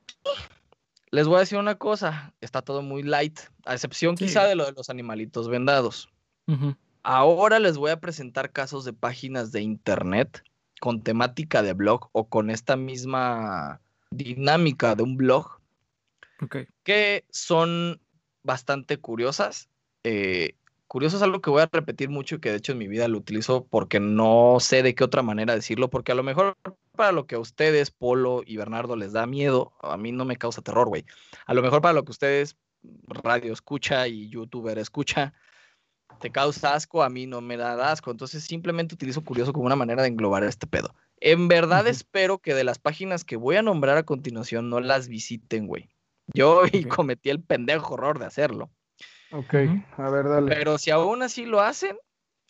[1.11, 4.25] les voy a decir una cosa, está todo muy light, a excepción Sí.
[4.25, 6.09] quizá de lo de los animalitos vendados.
[7.03, 10.43] Ahora les voy a presentar casos de páginas de internet
[10.79, 15.59] con temática de blog o con esta misma dinámica de un blog
[16.83, 18.01] que son
[18.43, 19.69] bastante curiosas.
[20.03, 20.55] Eh,
[20.91, 23.07] curioso es algo que voy a repetir mucho y que de hecho en mi vida
[23.07, 26.57] lo utilizo porque no sé de qué otra manera decirlo, porque a lo mejor
[26.97, 30.35] para lo que a ustedes, Polo y Bernardo, les da miedo, a mí no me
[30.35, 31.05] causa terror, güey.
[31.45, 32.57] A lo mejor para lo que ustedes,
[33.07, 35.33] radio escucha y youtuber escucha,
[36.19, 38.11] te causa asco, a mí no me da asco.
[38.11, 40.93] Entonces simplemente utilizo curioso como una manera de englobar este pedo.
[41.21, 45.07] En verdad espero que de las páginas que voy a nombrar a continuación no las
[45.07, 45.87] visiten, güey.
[46.33, 48.71] Yo y cometí el pendejo horror de hacerlo.
[49.31, 49.53] Ok,
[49.97, 50.53] a ver, dale.
[50.55, 51.97] Pero si aún así lo hacen,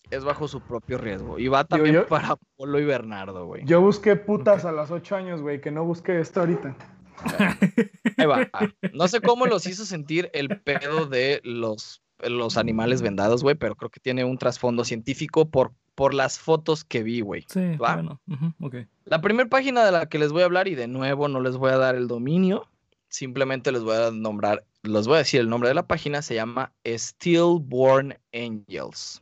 [0.09, 1.39] es bajo su propio riesgo.
[1.39, 3.63] Y va también yo- para Polo y Bernardo, güey.
[3.65, 6.75] Yo busqué putas a los ocho años, güey, que no busqué esto ahorita.
[8.17, 8.49] Ahí va.
[8.93, 13.75] No sé cómo los hizo sentir el pedo de los, los animales vendados, güey, pero
[13.75, 17.45] creo que tiene un trasfondo científico por, por las fotos que vi, güey.
[17.47, 17.93] Sí, ¿Va?
[17.95, 18.19] bueno.
[18.27, 18.75] ujú, Ok.
[19.05, 21.57] La primera página de la que les voy a hablar, y de nuevo no les
[21.57, 22.67] voy a dar el dominio,
[23.09, 26.35] simplemente les voy a nombrar, les voy a decir el nombre de la página, se
[26.35, 29.21] llama Stillborn Angels.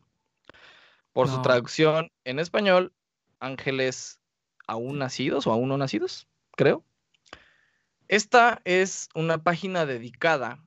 [1.11, 2.93] Por su traducción en español,
[3.39, 4.19] ángeles
[4.67, 6.85] aún nacidos o aún no nacidos, creo.
[8.07, 10.63] Esta es una página dedicada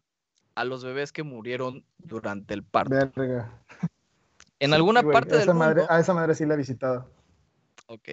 [0.54, 2.90] a los bebés que murieron durante el parto.
[2.94, 3.62] Verga.
[4.58, 7.10] En Sí, alguna güey, parte del madre, mundo, A esa madre sí la he visitado.
[7.86, 8.10] Ok,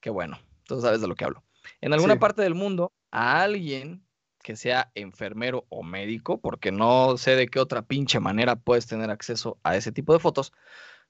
[0.00, 0.38] qué bueno.
[0.64, 1.42] Tú sabes de lo que hablo.
[1.80, 2.18] En alguna Sí.
[2.20, 4.04] parte del mundo, a alguien
[4.42, 9.10] que sea enfermero o médico, porque no sé de qué otra pinche manera puedes tener
[9.10, 10.52] acceso a ese tipo de fotos,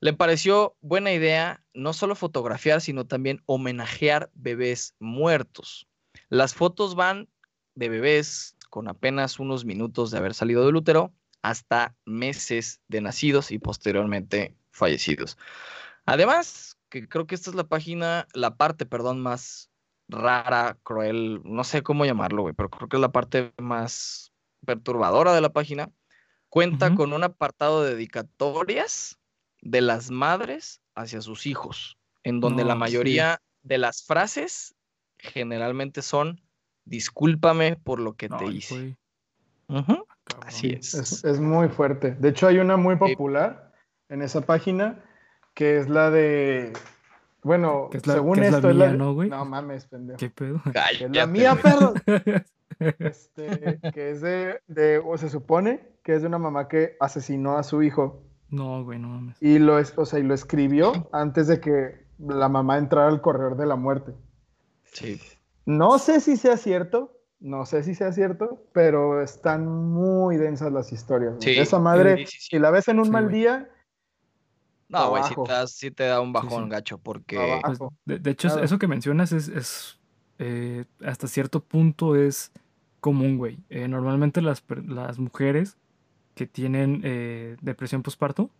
[0.00, 5.86] le pareció buena idea no solo fotografiar, sino también homenajear bebés muertos.
[6.30, 7.28] Las fotos van
[7.74, 11.12] de bebés con apenas unos minutos de haber salido del útero
[11.42, 15.36] hasta meses de nacidos y posteriormente fallecidos.
[16.06, 19.69] Además, que creo que esta es la página, la parte, perdón, más
[20.10, 24.32] rara, cruel, no sé cómo llamarlo, güey, pero creo que es la parte más
[24.64, 25.90] perturbadora de la página.
[26.48, 29.18] Cuenta con un apartado de dedicatorias
[29.62, 32.78] de las madres hacia sus hijos, en donde la sí.
[32.80, 34.74] mayoría de las frases
[35.18, 36.40] generalmente son
[36.84, 38.96] discúlpame por lo que te hice.
[39.68, 40.04] cabrón.
[40.44, 40.94] Así es.
[40.94, 42.12] Es, es muy fuerte.
[42.12, 43.72] De hecho, hay una muy popular
[44.08, 45.02] en esa página
[45.54, 46.72] que es la de.
[47.42, 48.92] Bueno, es la- según es la esto es mía, la.
[48.94, 49.28] ¿no, güey?
[49.30, 50.18] No mames, pendejo.
[50.18, 50.60] ¿Qué pedo?
[50.64, 51.94] Que es Cállate, la mía, perro.
[52.78, 57.58] Este, que es de, de- o se supone que es de una mamá que asesinó
[57.58, 59.36] a su hijo no, güey, no mames.
[59.42, 63.20] y lo, es, o sea, y lo escribió antes de que la mamá entrara al
[63.20, 64.12] corredor de la muerte.
[64.84, 65.20] Sí.
[65.66, 70.90] No sé si sea cierto, no sé si sea cierto, pero están muy densas las
[70.92, 71.34] historias.
[71.40, 72.46] Sí, Esa madre, sí, sí, sí.
[72.52, 73.36] si la ves en un Sí, mal güey.
[73.36, 73.68] día,
[74.90, 76.70] No, güey, sí te, das- sí te da un bajón sí.
[76.70, 77.60] gacho, porque.
[77.64, 78.64] Pues, de, de hecho, Claro.
[78.64, 79.98] eso que mencionas es, es,
[80.38, 82.50] eh, hasta cierto punto es
[83.00, 83.58] común, güey.
[83.68, 85.76] Eh, normalmente las, per- las mujeres
[86.34, 88.50] que tienen eh, depresión postparto,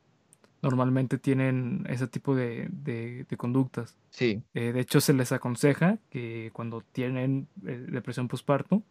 [0.62, 3.97] normalmente tienen ese tipo de, de- de conductas.
[4.11, 4.43] sí.
[4.55, 8.83] Eh, de hecho, se les aconseja que cuando tienen eh, depresión postparto,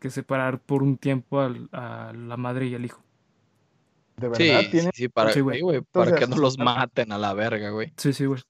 [0.00, 3.00] que separar por un tiempo al- a la madre y al hijo.
[4.16, 4.90] De Sí, verdad sí, tiene.
[4.94, 5.56] sí, para, Sí, güey.
[5.58, 7.92] sí, güey, para Entonces, que no los maten a la verga, güey.
[7.96, 8.40] Sí, sí, güey.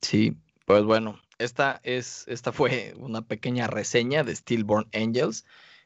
[0.00, 0.36] Sí,
[0.66, 5.44] pues bueno, esta es, esta fue una pequeña reseña de Stillborn Angels.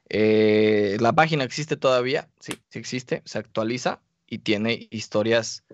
[0.08, 5.64] Eh, la página existe todavía, sí, sí existe, se actualiza y tiene historias.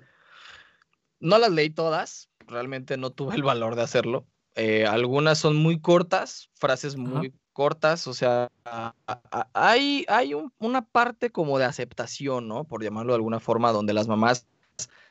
[1.21, 4.27] No las leí todas, realmente no tuve el valor de hacerlo.
[4.55, 10.53] Eh, algunas son muy cortas, frases muy cortas, o sea, a- a- hay, hay un-
[10.59, 12.65] una parte como de aceptación, ¿no?
[12.65, 14.47] Por llamarlo de alguna forma, donde las mamás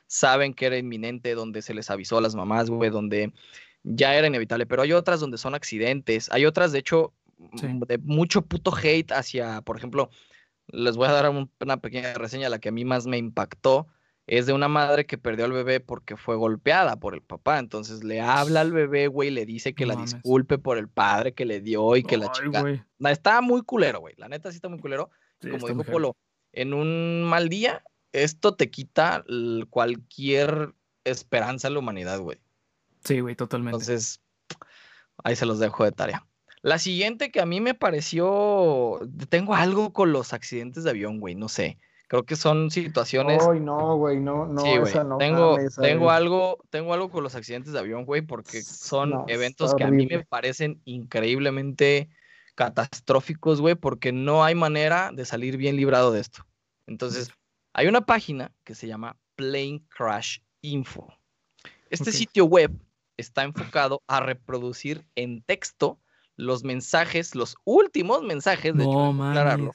[0.07, 3.33] saben que era inminente, donde se les avisó a las mamás, güey, donde
[3.83, 7.13] ya era inevitable, pero hay otras donde son accidentes, hay otras, de hecho,
[7.55, 7.67] Sí.
[7.67, 10.09] mm, de mucho puto hate hacia, por ejemplo,
[10.67, 13.87] les voy a dar un- una pequeña reseña, la que a mí más me impactó
[14.27, 17.59] es de una madre que perdió al bebé porque fue golpeada por el papá.
[17.59, 20.13] Entonces le habla al bebé, güey, le dice que No la mames.
[20.13, 22.61] disculpe por el padre que le dio y que la chica.
[22.61, 22.81] güey.
[23.05, 24.13] Está muy culero, güey.
[24.17, 25.09] La neta sí está muy culero.
[25.41, 25.91] Sí, Como dijo heavy.
[25.91, 26.15] Polo,
[26.53, 29.23] en un mal día, esto te quita
[29.69, 32.39] cualquier esperanza en la humanidad, güey.
[33.03, 33.75] Sí, güey, totalmente.
[33.77, 34.21] Entonces,
[35.23, 36.25] ahí se los dejo de tarea.
[36.61, 38.99] La siguiente que a mí me pareció,
[39.29, 41.79] tengo algo con los accidentes de avión, güey, no sé.
[42.11, 43.41] Creo que son situaciones.
[43.49, 44.91] Ay, no, güey, no, no, sí, güey.
[44.91, 45.17] esa no.
[45.17, 49.25] tengo, mames, tengo algo, tengo algo con los accidentes de avión, güey, porque son No,
[49.29, 52.09] eventos que a mí me parecen increíblemente
[52.55, 56.45] catastróficos, güey, porque no hay manera de salir bien librado de esto.
[56.85, 57.31] Entonces,
[57.71, 61.07] hay una página que se llama Plane Crash Info.
[61.89, 62.73] Este sitio web
[63.15, 65.97] está enfocado a reproducir en texto
[66.35, 69.71] los mensajes, los últimos mensajes, de hecho, No debo aclararlo.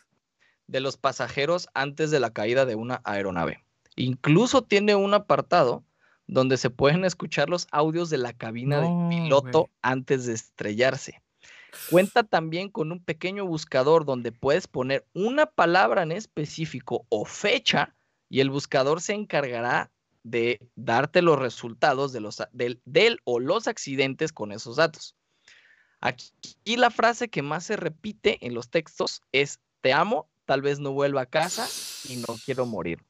[0.67, 3.65] De los pasajeros antes de la caída de una aeronave.
[3.97, 5.85] Incluso tiene un apartado
[6.27, 11.23] donde se pueden escuchar los audios de la cabina No, del piloto antes de estrellarse.
[11.91, 17.95] Cuenta también con un pequeño buscador donde puedes poner una palabra en específico o fecha
[18.29, 19.91] y el buscador se encargará
[20.23, 25.15] de darte los resultados de los, del o los accidentes con esos datos.
[26.01, 26.33] Aquí
[26.65, 30.79] y la frase que más se repite en los textos es te amo, tal vez
[30.81, 31.67] no vuelva a casa
[32.09, 33.01] y no quiero morir.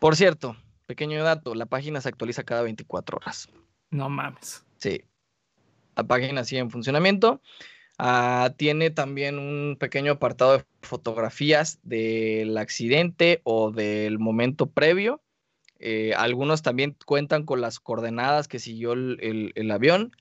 [0.00, 0.56] Por cierto,
[0.86, 3.48] pequeño dato, la página se actualiza cada 24 horas.
[3.90, 4.64] No mames.
[4.78, 5.02] Sí.
[5.96, 7.40] La página sigue en funcionamiento.
[7.98, 15.22] Ah, tiene también un pequeño apartado de fotografías del accidente o del momento previo.
[15.78, 20.12] Eh, algunos también cuentan con las coordenadas que siguió el, el- el avión.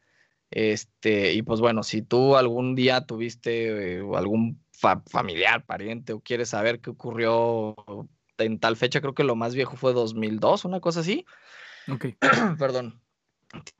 [0.52, 6.20] Este, y pues bueno, si tú algún día tuviste eh, algún fa- familiar, pariente o
[6.20, 7.76] quieres saber qué ocurrió
[8.38, 11.26] en tal fecha, creo que lo más viejo fue 2002, una cosa así
[11.88, 12.06] Ok.
[12.60, 13.02] perdón,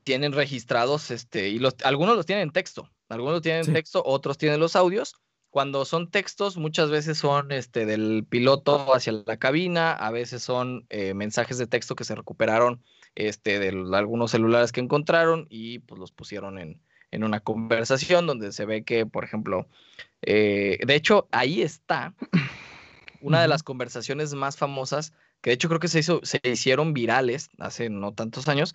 [0.04, 4.02] tienen registrados, este, y los, algunos los tienen en texto, algunos los tienen en texto,
[4.04, 5.16] otros tienen los audios.
[5.50, 10.86] Cuando son textos, muchas veces son este, del piloto hacia la cabina, a veces son
[10.90, 12.82] eh, mensajes de texto que se recuperaron
[13.14, 18.52] este, de algunos celulares que encontraron y pues los pusieron en, en una conversación donde
[18.52, 19.66] se ve que, por ejemplo,
[20.22, 22.14] eh, de hecho, ahí está
[23.20, 26.94] una de las conversaciones más famosas, que de hecho creo que se, hizo, se hicieron
[26.94, 28.74] virales hace no tantos años.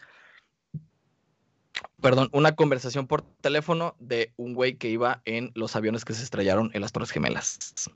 [2.01, 6.23] Perdón, una conversación por teléfono de un güey que iba en los aviones que se
[6.23, 7.89] estrellaron en las Torres Gemelas.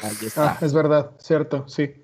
[0.00, 0.52] Ahí está.
[0.52, 2.03] Ah, es verdad, cierto, sí.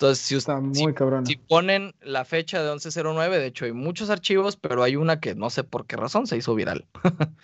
[0.00, 1.26] Entonces, si, Está si- muy cabrón.
[1.26, 5.34] si ponen la fecha de 1109, de hecho hay muchos archivos, pero hay una que
[5.34, 6.86] no sé por qué razón se hizo viral.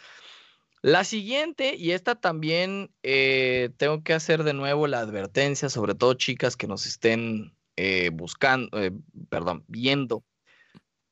[0.81, 6.15] la siguiente, y esta también eh, tengo que hacer de nuevo la advertencia, sobre todo
[6.15, 8.93] chicas que nos estén eh, buscando, eh,
[9.29, 10.25] perdón, viendo.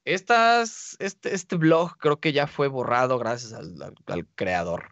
[0.06, 4.88] Estas, este, este blog creo que ya fue borrado gracias al, al- al creador.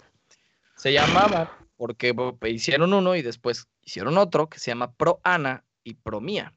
[0.77, 2.15] Se llamaba, porque
[2.51, 6.55] hicieron uno y después hicieron otro que se llama Pro Ana y Pro Mía.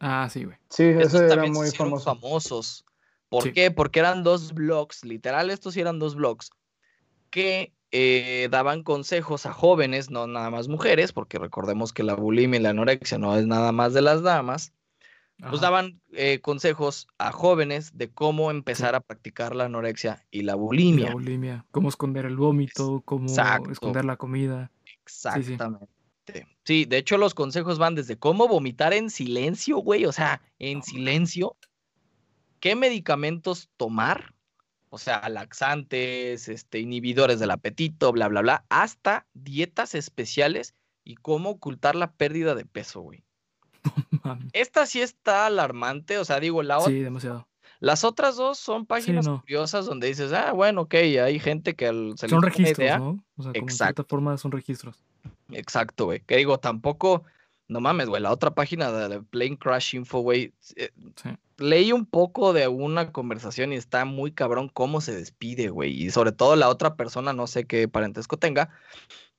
[0.00, 0.56] Ah, sí, güey.
[0.70, 2.04] Sí, era también se muy famoso.
[2.04, 2.84] famosos.
[3.28, 3.52] ¿Por Sí.
[3.52, 3.70] qué?
[3.70, 6.50] Porque eran dos blogs, literal, estos sí eran dos blogs
[7.30, 12.60] que eh, daban consejos a jóvenes, no nada más mujeres, porque recordemos que la bulimia
[12.60, 14.72] y la anorexia no es nada más de las damas.
[15.38, 15.62] Pues Ajá.
[15.62, 20.44] daban eh, consejos a jóvenes de cómo empezar a practicar la anorexia y la Y
[20.46, 21.12] la bulimia.
[21.12, 21.66] bulimia.
[21.70, 23.70] Cómo esconder el vómito, cómo Exacto.
[23.70, 24.70] esconder la comida.
[24.84, 24.92] sí.
[25.06, 25.86] Exactamente.
[26.64, 30.82] Sí, de hecho los consejos van desde cómo vomitar en silencio, güey, o sea, en
[30.82, 31.56] silencio,
[32.60, 34.34] qué medicamentos tomar,
[34.90, 40.74] o sea, laxantes, este, inhibidores del apetito, bla, bla, bla, hasta dietas especiales
[41.04, 43.22] y cómo ocultar la pérdida de peso, güey.
[44.52, 47.48] Esta sí está alarmante, o sea, digo, la ot- Sí, demasiado.
[47.80, 49.40] las otras dos son páginas no.
[49.40, 52.98] curiosas donde dices, ah, bueno, ok, hay gente que al- se Son registros, idea.
[52.98, 53.24] ¿no?
[53.36, 54.02] O sea, como en Exacto.
[54.02, 55.02] cierta forma son registros.
[55.52, 56.20] Exacto, güey.
[56.20, 57.24] Que digo, tampoco,
[57.68, 61.30] no mames, güey, la otra página de la Plane Crash Info, güey, eh, Sí.
[61.58, 65.90] leí un poco de una conversación y está muy cabrón cómo se despide, güey.
[66.02, 68.70] Y sobre todo la otra persona, no sé qué parentesco tenga,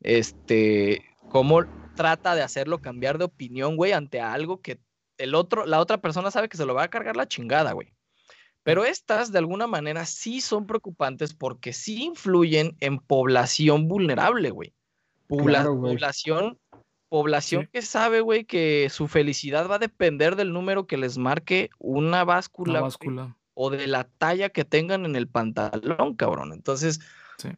[0.02, 1.62] este, cómo
[1.96, 4.80] trata de hacerlo cambiar de opinión, güey, ante algo que
[5.18, 7.94] el otro, la otra persona sabe que se lo va a cargar la chingada, güey.
[8.64, 14.74] Pero estas, de alguna manera, sí son preocupantes porque sí influyen en población vulnerable, güey.
[15.30, 15.94] Pobla- Claro, güey.
[15.94, 16.58] población,
[17.08, 17.70] población Sí.
[17.72, 22.24] que sabe, güey, que su felicidad va a depender del número que les marque una
[22.24, 22.88] báscula,
[23.54, 26.52] o de la talla que tengan en el pantalón, cabrón.
[26.54, 27.00] Entonces,
[27.38, 27.50] Sí.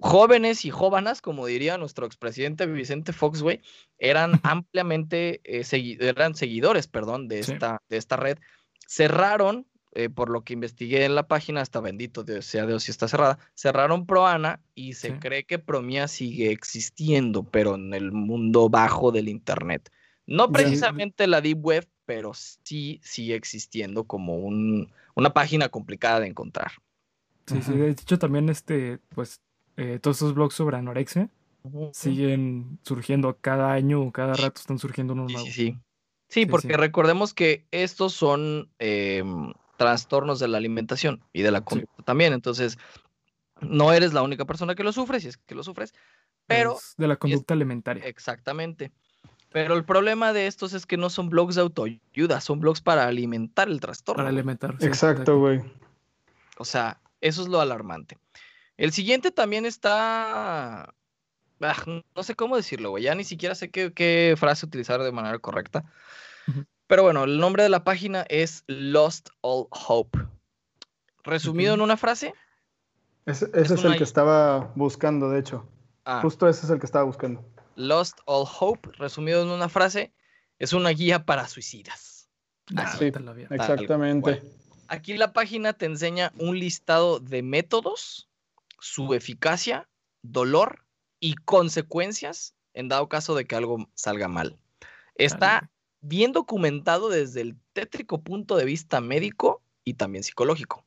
[0.00, 3.60] jóvenes y jóvenes, como diría nuestro expresidente Vicente Fox, güey,
[3.98, 4.32] eran
[4.64, 8.38] ampliamente eh, eran seguidores, perdón, de esta, de esta red.
[8.86, 13.06] Cerraron, eh, por lo que investigué en la página, hasta bendito sea Dios si está
[13.06, 19.12] cerrada, cerraron Proana y se cree que Promia sigue existiendo, pero en el mundo bajo
[19.12, 19.90] del Internet.
[20.26, 26.26] No precisamente la Deep Web, pero sí sigue existiendo como un, una página complicada de
[26.26, 26.72] encontrar.
[27.46, 29.42] Sí, sí, de hecho también este, pues
[29.76, 31.28] eh, todos esos blogs sobre anorexia
[31.92, 35.48] siguen surgiendo cada año, cada rato están surgiendo unos nuevos.
[35.48, 35.80] Sí, sí,
[36.28, 36.46] sí.
[36.46, 42.32] porque recordemos que estos son em, trastornos de la alimentación y de la conducta también.
[42.32, 42.78] Entonces,
[43.60, 45.94] no eres la única persona que lo sufre, si es que lo sufres,
[46.46, 46.78] pero...
[46.96, 48.04] de la conducta alimentaria.
[48.04, 48.92] Exactamente.
[49.50, 53.06] Pero el problema de estos es que no son blogs de autoayuda, son blogs para
[53.06, 54.18] alimentar el trastorno.
[54.18, 54.74] Para alimentar.
[54.80, 55.60] exacto, güey.
[56.58, 58.18] O sea, eso es lo alarmante.
[58.76, 60.92] El siguiente también está.
[61.60, 63.04] Ah, no sé cómo decirlo, güey.
[63.04, 65.84] Ya ni siquiera sé qué, frase utilizar de manera correcta.
[66.86, 70.18] Pero bueno, el nombre de la página es Lost All Hope.
[71.22, 72.34] Resumido en una frase.
[73.24, 75.66] Ese, es, el que estaba buscando, de hecho.
[76.04, 76.20] Ah.
[76.20, 77.42] Justo ese es el que estaba buscando.
[77.76, 80.12] Lost All Hope, resumido en una frase,
[80.58, 82.28] es una guía para suicidas.
[82.76, 83.06] Ah, sí,
[83.50, 84.42] exactamente.
[84.88, 88.28] Aquí la página te enseña un listado de métodos,
[88.78, 89.88] su eficacia,
[90.22, 90.84] dolor
[91.20, 94.58] y consecuencias en dado caso de que algo salga mal.
[95.14, 95.70] Está
[96.04, 100.84] bien documentado desde el tétrico punto de vista médico y también psicológico.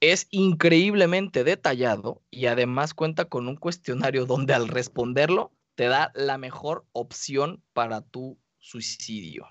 [0.00, 6.36] Es increíblemente detallado y además cuenta con un cuestionario donde al responderlo te da la
[6.38, 9.46] mejor opción para tu suicidio.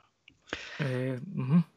[0.80, 1.20] Eh,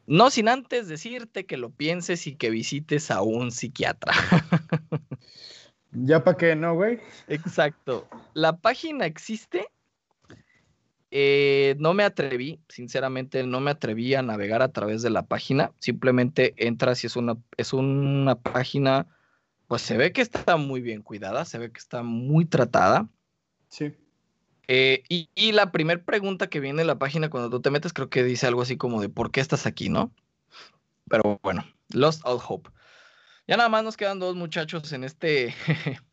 [0.06, 4.12] no sin antes decirte que lo pienses y que visites a un psiquiatra.
[5.92, 7.00] ¿Ya para qué, no, güey?
[7.28, 8.06] Exacto.
[8.34, 9.68] La página existe.
[11.18, 15.72] Eh, no me atreví, sinceramente, no me atreví a navegar a través de la página.
[15.78, 19.06] Simplemente entras y es una, es una página,
[19.66, 23.08] pues se ve que está muy bien cuidada, se ve que está muy tratada.
[23.70, 23.94] Sí.
[24.68, 28.10] Eh, y, la primera pregunta que viene en la página cuando tú te metes, creo
[28.10, 30.12] que dice algo así como de ¿por qué estás aquí, no?
[31.08, 31.64] Pero bueno,
[31.94, 32.68] Lost All Hope.
[33.48, 35.54] Ya nada más nos quedan dos muchachos en este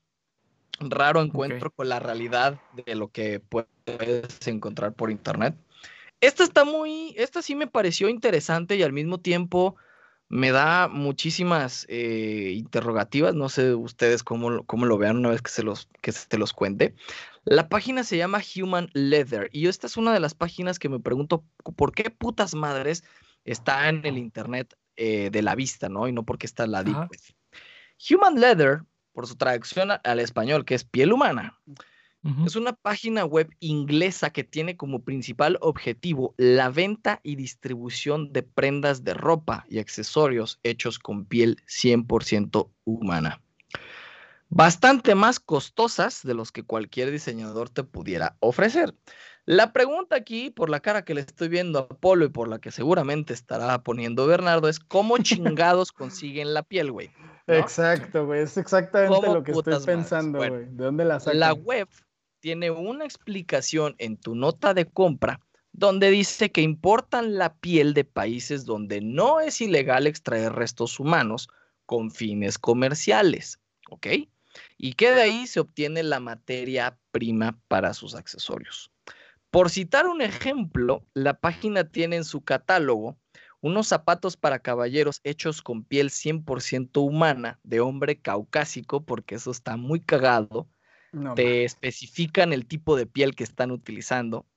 [0.79, 5.55] raro encuentro con la realidad de lo que puedes encontrar por internet.
[6.21, 9.75] Esta está muy, esta sí me pareció interesante y al mismo tiempo
[10.29, 13.35] me da muchísimas eh, interrogativas.
[13.35, 16.53] No sé ustedes cómo, cómo, lo vean una vez que se, los, que se los
[16.53, 16.95] cuente.
[17.43, 20.99] La página se llama Human Leather y esta es una de las páginas que me
[20.99, 21.43] pregunto
[21.75, 23.03] por qué putas madres
[23.43, 26.07] está en el internet eh, de la vista, ¿no?
[26.07, 27.09] Y no porque está la deep
[28.09, 28.83] Human Leather,
[29.13, 31.59] por su traducción al español, que es piel humana,
[32.45, 38.43] es una página web inglesa que tiene como principal objetivo la venta y distribución de
[38.43, 43.41] prendas de ropa y accesorios hechos con piel 100% humana.
[44.47, 48.95] Bastante más costosas de los que cualquier diseñador te pudiera ofrecer.
[49.45, 52.59] La pregunta aquí, por la cara que le estoy viendo a Polo y por la
[52.59, 57.11] que seguramente estará poniendo Bernardo, es cómo chingados consiguen la piel, güey.
[57.47, 58.41] Exacto, güey.
[58.41, 60.65] Es exactamente lo que estoy pensando, güey.
[60.65, 61.39] ¿De dónde la sacan?
[61.39, 61.89] La web
[62.39, 65.41] tiene una explicación en tu nota de compra
[65.73, 71.49] donde dice que importan la piel de países donde no es ilegal extraer restos humanos
[71.85, 74.07] con fines comerciales, ¿ok?
[74.77, 78.92] Y que de ahí se obtiene la materia prima para sus accesorios.
[79.53, 83.19] Por citar un ejemplo, la página tiene en su catálogo
[83.61, 89.77] unos zapatos para caballeros hechos con piel 100% humana de hombre caucásico, porque eso está
[89.77, 90.67] muy cagado,
[91.35, 94.47] te especifican el tipo de piel que están utilizando.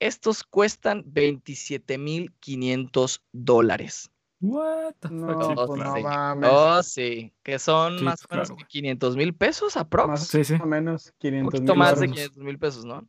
[0.00, 4.10] Estos cuestan 27.500 dólares.
[4.40, 6.50] What the no, pues no mames.
[6.50, 10.08] Oh, sí, que son más o menos 500 mil pesos aprox.
[10.08, 10.54] Más, sí, sí.
[10.58, 11.74] o menos 500 mil.
[11.74, 13.06] más de 500 mil pesos, ¿no?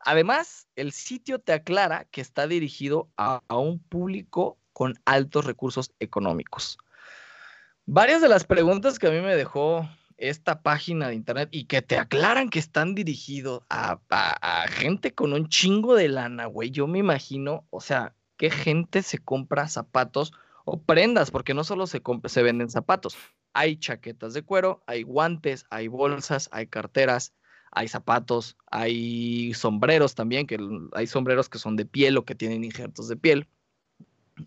[0.00, 6.78] Además, el sitio te aclara que está dirigido a, un público con altos recursos económicos.
[7.84, 11.82] Varias de las preguntas que a mí me dejó esta página de internet y que
[11.82, 13.98] te aclaran que están dirigidos a,
[14.70, 16.70] gente con un chingo de lana, güey.
[16.70, 20.32] Yo me imagino, o sea, ¿qué gente se compra zapatos
[20.64, 21.30] o prendas?
[21.30, 23.16] Porque no solo se, se venden zapatos,
[23.52, 27.34] hay chaquetas de cuero, hay guantes, hay bolsas, hay carteras,
[27.70, 30.58] hay zapatos, hay sombreros también, que
[30.92, 33.46] hay sombreros que son de piel o que tienen injertos de piel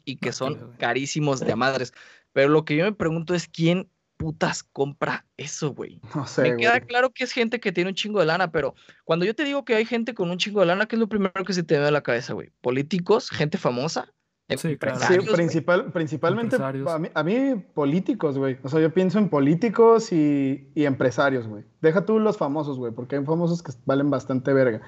[0.06, 1.94] y que son carísimos de madres.
[2.34, 6.00] Pero lo que yo me pregunto es quién putas compra eso, güey?
[6.16, 6.62] No sé, Me güey.
[6.62, 9.44] queda claro que es gente que tiene un chingo de lana, pero cuando yo te
[9.44, 11.64] digo que hay gente con un chingo de lana, ¿qué es lo primero que se
[11.64, 12.52] te viene a la cabeza, güey?
[12.62, 13.30] ¿Políticos?
[13.30, 14.14] ¿Gente famosa?
[14.50, 15.00] Sí, claro.
[15.00, 18.58] Sí, principal, principalmente a mí, a mí políticos, güey.
[18.64, 21.64] O sea, yo pienso en políticos y, y empresarios, güey.
[21.82, 24.82] Deja tú los famosos, güey, porque hay famosos que valen bastante verga.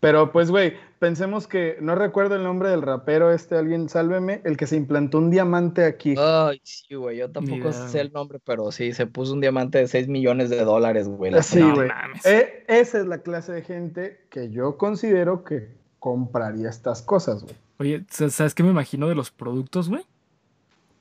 [0.00, 4.56] Pero pues, güey, pensemos que, no recuerdo el nombre del rapero este, alguien sálveme, el
[4.56, 6.14] que se implantó un diamante aquí.
[6.18, 9.88] Ay, sí, güey, yo tampoco sé el nombre, pero sí, se puso un diamante de
[9.88, 11.32] 6 millones de dólares, güey.
[11.42, 11.88] Sí, güey.
[11.88, 12.24] mames.
[12.24, 17.54] Eh, esa es la clase de gente que yo considero que compraría estas cosas, güey.
[17.78, 20.04] Oye, sa- ¿sabes qué me imagino de los productos, güey?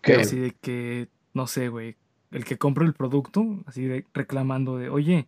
[0.02, 0.14] ¿Qué?
[0.16, 1.96] Así de que, no sé, güey,
[2.32, 5.28] el que compra el producto, así de reclamando de, oye,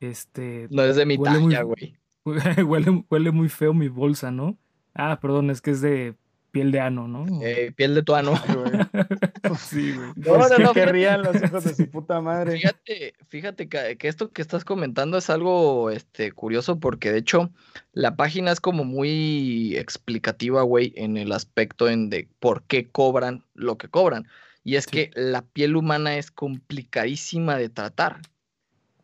[0.00, 1.96] este, No es de mi Huele talla, güey.
[2.66, 4.56] huele, huele muy feo mi bolsa, ¿no?
[4.94, 6.14] Ah, perdón, es que es de
[6.52, 7.26] piel de ano, ¿no?
[7.42, 8.34] Eh, piel de tuano.
[8.46, 8.72] Ay, güey.
[9.58, 10.08] sí, güey.
[10.16, 12.52] No, Pues, no, ¿qué no, querrían los hijos de su puta madre?
[12.52, 17.50] Fíjate, fíjate que, que esto que estás comentando es algo este, curioso porque de hecho
[17.92, 23.42] la página es como muy explicativa, güey, en el aspecto en de por qué cobran
[23.54, 24.28] lo que cobran.
[24.62, 24.90] Y es Sí.
[24.90, 28.20] que la piel humana es complicadísima de tratar.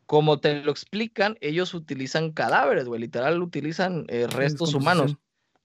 [0.06, 5.16] Como te lo explican, ellos utilizan cadáveres, güey, literal utilizan eh, restos humanos.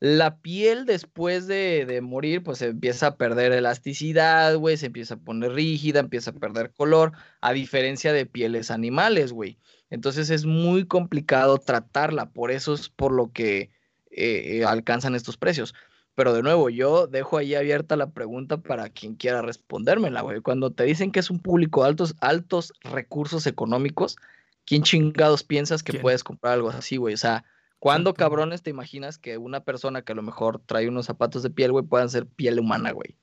[0.04, 5.18] La piel después de, de morir, pues empieza a perder elasticidad, güey, se empieza a
[5.18, 9.58] poner rígida, empieza a perder color, a diferencia de pieles animales, güey.
[9.90, 13.72] Entonces es muy complicado tratarla, por eso es por lo que
[14.12, 15.74] eh, eh, alcanzan estos precios.
[16.16, 20.42] Pero de nuevo, yo dejo ahí abierta la pregunta para quien quiera respondérmela, güey.
[20.42, 24.18] Cuando te dicen que es un público de altos, altos recursos económicos,
[24.66, 26.02] ¿quién chingados piensas que ¿Quién?
[26.02, 27.14] puedes comprar algo así, güey?
[27.14, 27.46] O sea,
[27.84, 31.50] ¿Cuándo, cabrones, te imaginas que una persona que a lo mejor trae unos zapatos de
[31.50, 33.18] piel, güey, puedan ser piel humana, güey?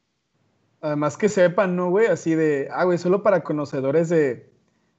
[0.83, 2.09] Además que sepan, ¿no, güey?
[2.09, 4.53] Así de, ah, güey, solo para conocedores de,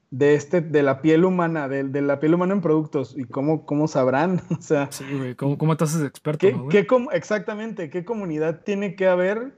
[0.09, 3.16] de este, de la piel humana, de, de la piel humana en productos.
[3.16, 4.41] ¿Y cómo, cómo sabrán?
[4.57, 6.70] O sea, Sí, güey, ¿cómo, cómo te haces experto, ¿qué, no, güey?
[6.70, 9.53] qué com- exactamente, qué comunidad tiene que haber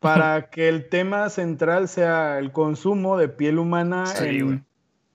[0.00, 4.62] para que el tema central sea el consumo de piel humana Sí, en, güey.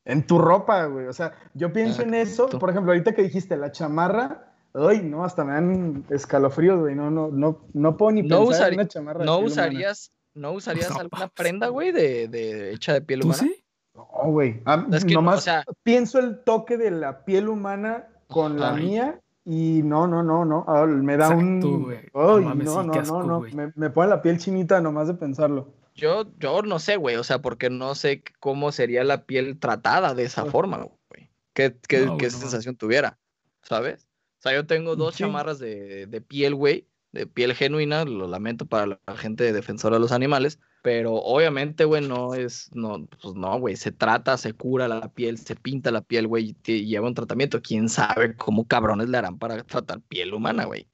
[0.06, 1.08] En tu ropa, güey?
[1.08, 5.24] O sea, yo pienso en eso, por ejemplo, ahorita que dijiste la chamarra, ay, no,
[5.24, 8.80] hasta me dan escalofríos, güey, no, no, no, no puedo ni No, pensar usari- en
[8.80, 9.52] una chamarra de ¿No humana.
[9.52, 13.43] usarías, ¿no usarías No, alguna prenda, güey, de, de- hecha de piel ¿Tú humana?
[13.43, 13.64] sí?
[13.93, 14.62] No, güey.
[14.66, 18.72] Ah, Es que, nomás o sea, pienso el toque de la piel humana con la
[18.72, 20.64] mía y no, no, no, no.
[20.68, 21.84] ah, me da Exacto, un.
[21.84, 21.99] güey.
[22.14, 23.39] No Ay, mames, no, sí, no, no, no.
[23.54, 25.74] Me, me pone la piel chinita nomás de pensarlo.
[26.02, 30.14] Yo, yo no sé, güey, o sea, porque no sé cómo sería la piel tratada
[30.14, 30.78] de esa forma,
[31.10, 31.30] güey.
[31.54, 32.32] ¿Qué, qué, No, qué no.
[32.32, 33.20] sensación tuviera?
[33.62, 34.08] ¿Sabes?
[34.39, 35.24] O sea, yo tengo dos Sí.
[35.24, 39.99] chamarras de, de piel, güey, de piel genuina, lo lamento para la gente defensora de
[39.99, 44.88] los animales, pero obviamente, güey, no es, no, pues no, güey, se trata, se cura
[44.88, 47.62] la piel, se pinta la piel, güey, y te- lleva un tratamiento.
[47.62, 50.88] ¿Quién sabe cómo cabrones le harán para tratar piel humana, güey?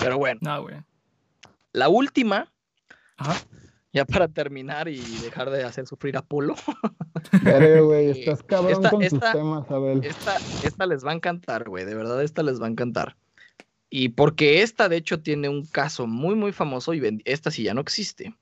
[0.00, 0.76] Pero bueno, No, güey.
[1.72, 2.52] la última,
[3.16, 3.36] Ajá.
[3.94, 6.54] Ya para terminar y dejar de hacer sufrir a Polo,
[7.86, 10.04] güey, estás cabrón Esta- con tus esta- temas, Abel.
[10.04, 13.16] esta, esta les va a encantar, güey, de verdad, esta les va a encantar.
[13.88, 17.74] Y porque esta, de hecho, tiene un caso muy, muy famoso y esta sí ya
[17.74, 18.34] no existe.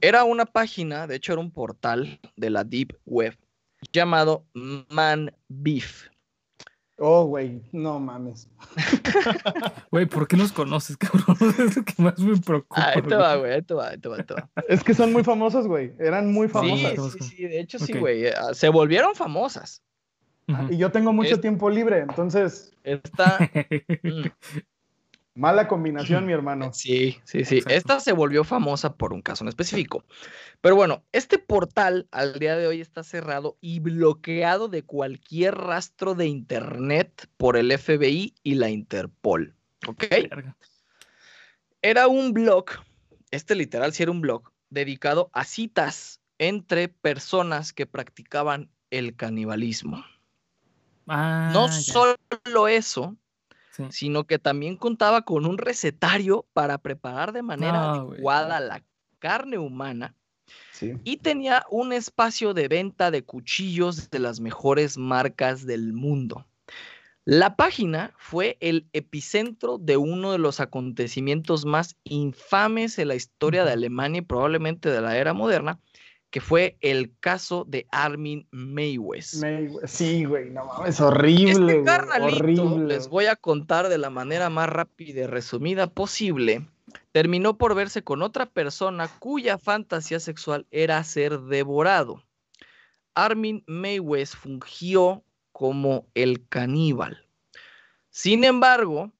[0.00, 3.36] Era una página, de hecho era un portal de la Deep Web
[3.92, 4.44] llamado
[4.88, 6.06] Man Beef.
[6.98, 8.48] Oh, güey, no mames.
[9.90, 11.36] Güey, ¿por qué los conoces, cabrón?
[11.58, 12.80] Es lo que más me preocupa.
[12.82, 14.48] Ah, ahí te va, güey, ahí te va, ahí te va, ahí te va.
[14.68, 15.92] Es que son muy famosos, güey.
[15.98, 16.94] Eran muy Sí, famosas.
[16.94, 17.26] famosas.
[17.26, 18.26] sí, sí, de hecho sí, güey.
[18.26, 19.82] eh, Se volvieron famosas.
[20.70, 23.38] Y yo tengo mucho Es- tiempo libre, entonces, Esta.
[25.36, 26.70] mala combinación, mi hermano.
[26.74, 27.58] Sí, sí, sí.
[27.58, 27.74] Exacto.
[27.76, 30.04] Esta se volvió famosa por un caso en específico.
[30.60, 36.14] Pero bueno, este portal al día de hoy está cerrado y bloqueado de cualquier rastro
[36.14, 39.54] de internet por el FBI y la Interpol.
[39.86, 40.04] ¿Ok?
[41.82, 42.66] Era un blog,
[43.30, 50.04] este literal sí era un blog, dedicado a citas entre personas que practicaban el canibalismo.
[51.06, 53.16] Ah, No ya, solo eso,
[53.76, 53.84] sí.
[53.90, 58.14] sino que también contaba con un recetario para preparar de manera No, güey.
[58.16, 58.82] adecuada la
[59.18, 60.14] carne humana
[60.70, 60.92] Sí.
[61.04, 66.46] y tenía un espacio de venta de cuchillos de las mejores marcas del mundo.
[67.24, 73.64] La página fue el epicentro de uno de los acontecimientos más infames en la historia
[73.64, 73.72] de.
[73.72, 75.80] Alemania y probablemente de la era moderna,
[76.30, 79.36] que fue el caso de Armin Meiwes.
[79.36, 82.94] Me- sí, güey, no mames, horrible, Este horrible.
[82.94, 86.66] les voy a contar de la manera más rápida y resumida posible,
[87.12, 92.22] terminó por verse con otra persona cuya fantasía sexual era ser devorado.
[93.14, 95.22] Armin Maywes fungió
[95.52, 97.26] como el caníbal.
[98.10, 99.10] Sin embargo,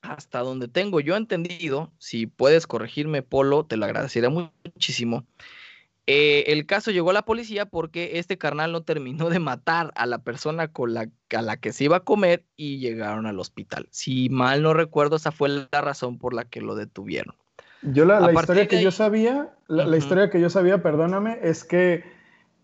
[0.00, 5.24] hasta donde tengo yo entendido, si puedes corregirme, Polo, te lo agradecería muchísimo.
[6.06, 10.06] Eh, el caso llegó a la policía porque este carnal no terminó de matar a
[10.06, 13.86] la persona con la, a la que se iba a comer y llegaron al hospital.
[13.90, 17.36] Si mal no recuerdo, esa fue la razón por la que lo detuvieron.
[17.82, 22.04] Yo la, historia que yo sabía, la, historia que yo sabía, perdóname, es que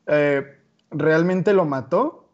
[0.06, 0.44] eh,
[0.90, 2.30] realmente lo mató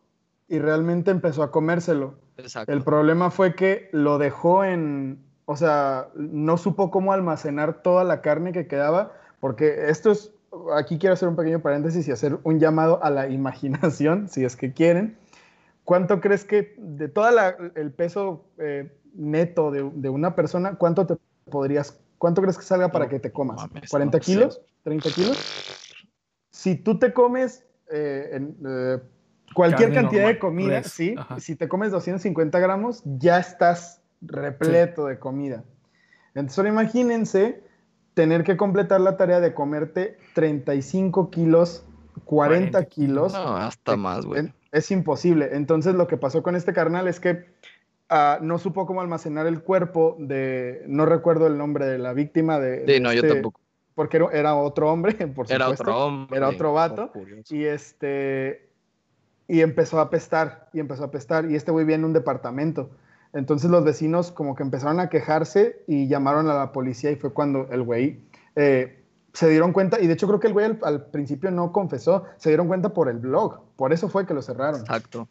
[0.48, 2.18] y realmente empezó a comérselo.
[2.66, 8.20] El problema fue que lo dejó en, o sea, no supo cómo almacenar toda la
[8.20, 10.33] carne que quedaba, porque esto es,
[10.76, 14.56] aquí quiero hacer un pequeño paréntesis y hacer un llamado a la imaginación, si es
[14.56, 15.16] que quieren.
[15.84, 17.28] ¿Cuánto crees que de todo
[17.74, 21.16] el peso eh, neto de, una persona, cuánto te
[21.50, 23.60] podrías, cuánto crees que salga para que te comas?
[23.60, 24.62] ¿40 kilos?
[24.86, 26.08] ¿30 kilos?
[26.50, 28.98] Si tú te comes eh, eh,
[29.54, 35.64] cualquier cantidad de comida, sí, si te comes 250 gramos, ya estás repleto de comida.
[36.34, 37.62] Entonces, ahora imagínense
[38.14, 41.84] tener que completar la tarea de comerte 35 kilos,
[42.24, 43.32] 40, kilos.
[43.32, 44.52] No, hasta más, güey.
[44.72, 45.50] Es imposible.
[45.52, 47.44] Entonces, lo que pasó con este carnal es que
[48.08, 52.58] ah, no supo cómo almacenar el cuerpo de, no recuerdo el nombre de la víctima
[52.58, 52.84] de...
[52.86, 53.60] Sí, no, yo este tampoco.
[53.94, 55.54] Porque era, otro hombre, por supuesto.
[55.54, 56.36] Era otro hombre.
[56.36, 57.12] Era otro vato.
[57.50, 58.68] Y este,
[59.46, 62.90] y empezó a apestar, y empezó a apestar, y este güey viene en un departamento.
[63.34, 67.32] Entonces los vecinos como que empezaron a quejarse y llamaron a la policía y fue
[67.32, 68.20] cuando el güey
[68.54, 72.24] eh, se dieron cuenta, y de hecho creo que el güey al, principio no confesó,
[72.36, 74.80] se dieron cuenta por el blog, por eso fue que lo cerraron.
[74.80, 75.28] Exacto.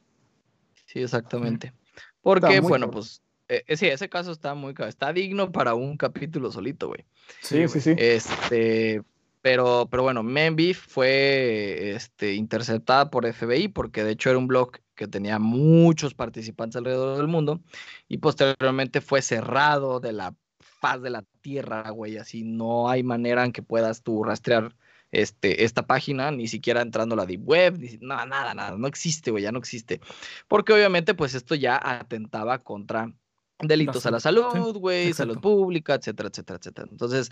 [0.85, 1.73] Sí, exactamente.
[2.21, 6.89] Porque, bueno, pues, eh, sí, ese caso está muy, está digno para un capítulo solito,
[6.89, 7.05] güey.
[7.41, 7.95] Sí, sí, sí.
[7.97, 9.01] Este,
[9.41, 14.71] pero, pero bueno, Membeef fue este, interceptada por FBI porque de hecho era un blog
[14.95, 17.61] que tenía muchos participantes alrededor del mundo
[18.07, 22.17] y posteriormente fue cerrado de la faz de la tierra, güey.
[22.17, 24.75] Así no hay manera en que puedas tú rastrear
[25.11, 29.31] este, esta página, ni siquiera entrando a la Deep Web, nada, nada, nada, no existe,
[29.31, 30.01] güey, ya no existe.
[30.47, 33.13] Porque obviamente, pues esto ya atentaba contra
[33.59, 36.87] delitos a la salud, güey, salud pública, etcétera, etcétera, etcétera.
[36.91, 37.29] Entonces,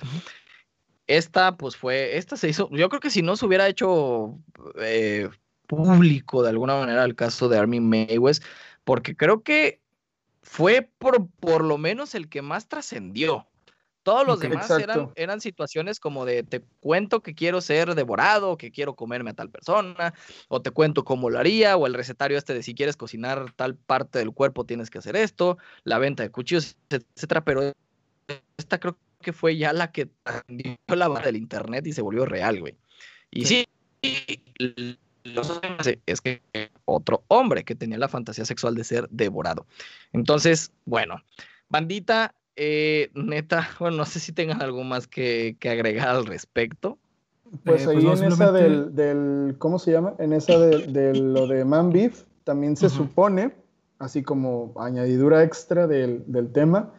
[1.07, 4.39] esta, pues fue, esta se hizo, yo creo que si no se hubiera hecho
[4.79, 5.27] eh,
[5.71, 8.41] público de alguna manera el caso de Armin Maywes,
[8.83, 9.79] porque creo que
[10.41, 13.47] fue por, por lo menos el que más trascendió.
[14.03, 18.71] Todos los demás eran, eran, situaciones como de te cuento que quiero ser devorado, que
[18.71, 20.13] quiero comerme a tal persona,
[20.49, 23.75] o te cuento cómo lo haría, o el recetario este de si quieres cocinar tal
[23.75, 27.73] parte del cuerpo tienes que hacer esto, la venta de cuchillos, etcétera, pero
[28.57, 30.09] esta creo que fue ya la que
[30.47, 32.75] dio la barra del internet y se volvió real, güey.
[33.29, 33.67] Y sí,
[36.05, 36.41] es que
[36.85, 39.65] otro hombre que tenía la fantasía sexual de ser devorado.
[40.13, 41.21] Entonces, bueno,
[41.69, 46.97] bandita, eh, neta, bueno, no sé si tengan algo más que, agregar al respecto.
[47.65, 50.13] Pues, eh, pues ahí en esa del, ¿cómo se llama?
[50.19, 53.53] En esa de, lo de Man Beef, también se supone,
[53.99, 56.93] así como añadidura extra del, del tema,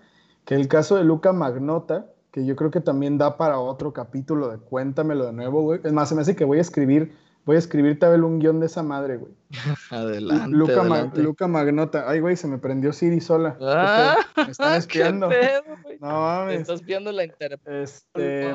[0.44, 4.48] que el caso de Luca Magnota, que yo creo que también da para otro capítulo
[4.48, 5.80] de Cuéntamelo de nuevo, güey.
[5.84, 7.14] Es más, se me hace que voy a escribir,
[7.44, 9.32] voy a escribir tal un guion de esa madre, güey.
[9.90, 11.22] adelante, Luca, adelante.
[11.22, 12.08] Luca Magnota.
[12.08, 13.56] Ay, güey, se me prendió Siri sola.
[13.60, 15.28] Ah, me están espiando.
[16.00, 16.60] no mames.
[16.60, 18.52] estás espiando la este,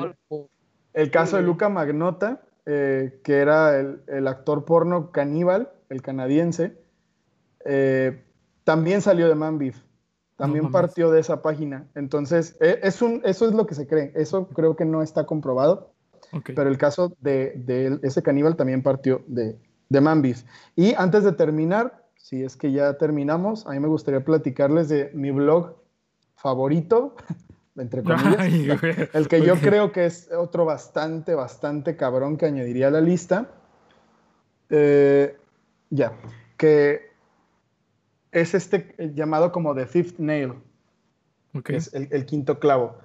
[0.92, 6.76] El caso de Luca Magnota, eh, que era el, actor porno caníbal, el canadiense,
[7.64, 8.24] eh,
[8.64, 9.82] también salió de Man Beef.
[10.36, 11.88] También partió de esa página.
[11.96, 14.12] Entonces, e, es un, eso es lo que se cree.
[14.14, 15.92] Eso creo que no está comprobado.
[16.44, 19.56] Pero el caso de, ese caníbal también partió de,
[19.88, 20.46] de Mambis.
[20.76, 25.10] Y antes de terminar, si es que ya terminamos, a mí me gustaría platicarles de
[25.14, 25.76] mi blog
[26.34, 27.16] favorito,
[27.76, 28.80] entre comillas,
[29.14, 33.50] el que yo creo que es otro bastante, bastante cabrón que añadiría a la lista.
[34.70, 35.36] Eh,
[35.90, 36.12] ya,
[36.58, 37.08] que
[38.32, 40.54] es este eh, llamado como The Fifth Nail,
[41.64, 42.98] que es el, quinto clavo.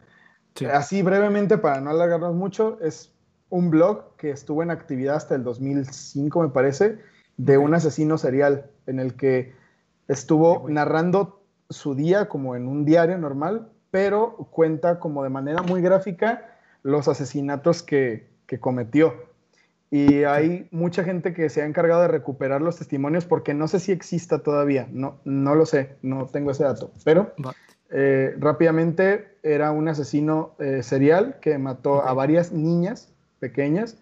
[0.72, 3.12] Así brevemente, para no alargarnos mucho, es
[3.50, 7.00] un blog que estuvo en actividad hasta el 2005, me parece,
[7.38, 9.54] de un asesino serial, en el que
[10.08, 15.82] estuvo narrando su día como en un diario normal, pero cuenta como de manera muy
[15.82, 19.14] gráfica los asesinatos que, que cometió.
[19.92, 23.80] Y hay mucha gente que se ha encargado de recuperar los testimonios porque no sé
[23.80, 26.92] si exista todavía, no, no lo sé, no tengo ese dato.
[27.04, 27.34] Pero
[27.94, 33.98] eh, rápidamente era un asesino eh, serial que mató a varias niñas pequeñas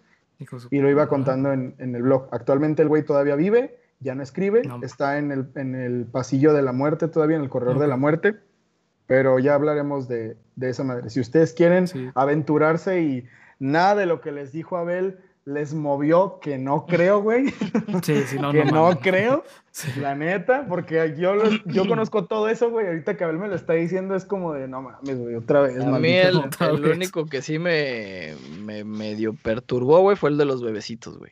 [0.71, 2.27] y lo iba contando en, en el blog.
[2.31, 4.79] Actualmente el güey todavía vive, ya no escribe, No.
[4.81, 7.97] está en el, en el pasillo de la muerte todavía, en el corredor de la
[7.97, 8.35] muerte,
[9.07, 11.09] pero ya hablaremos de, de esa madre.
[11.09, 12.09] Si ustedes quieren Sí.
[12.15, 13.27] aventurarse y
[13.59, 17.47] nada de lo que les dijo Abel les movió, que no creo, güey,
[18.03, 19.89] Sí, sí, no, que no, creo, Sí.
[19.99, 21.33] la neta, porque yo,
[21.65, 24.67] yo conozco todo eso, güey, ahorita que Abel me lo está diciendo es como de,
[24.67, 25.79] no mames, güey, otra vez.
[25.79, 26.27] A mí maldito".
[26.29, 26.95] el, otra el vez.
[26.95, 31.31] único que sí me, me medio perturbó, güey, fue el de los bebecitos, güey.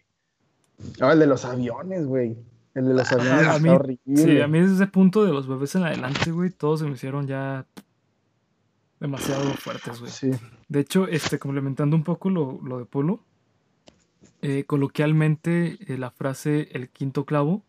[1.01, 2.37] Ah, el de los aviones, güey.
[2.73, 3.99] El de los aviones a está mí- horrible.
[4.15, 6.93] Sí, a mí desde ese punto de los bebés en adelante, güey, todos se me
[6.93, 7.65] hicieron ya
[8.99, 10.11] demasiado fuertes, güey.
[10.11, 10.31] Sí.
[10.67, 13.23] De hecho, este, complementando un poco lo, lo de Polo,
[14.41, 17.63] eh, coloquialmente eh, la frase el quinto clavo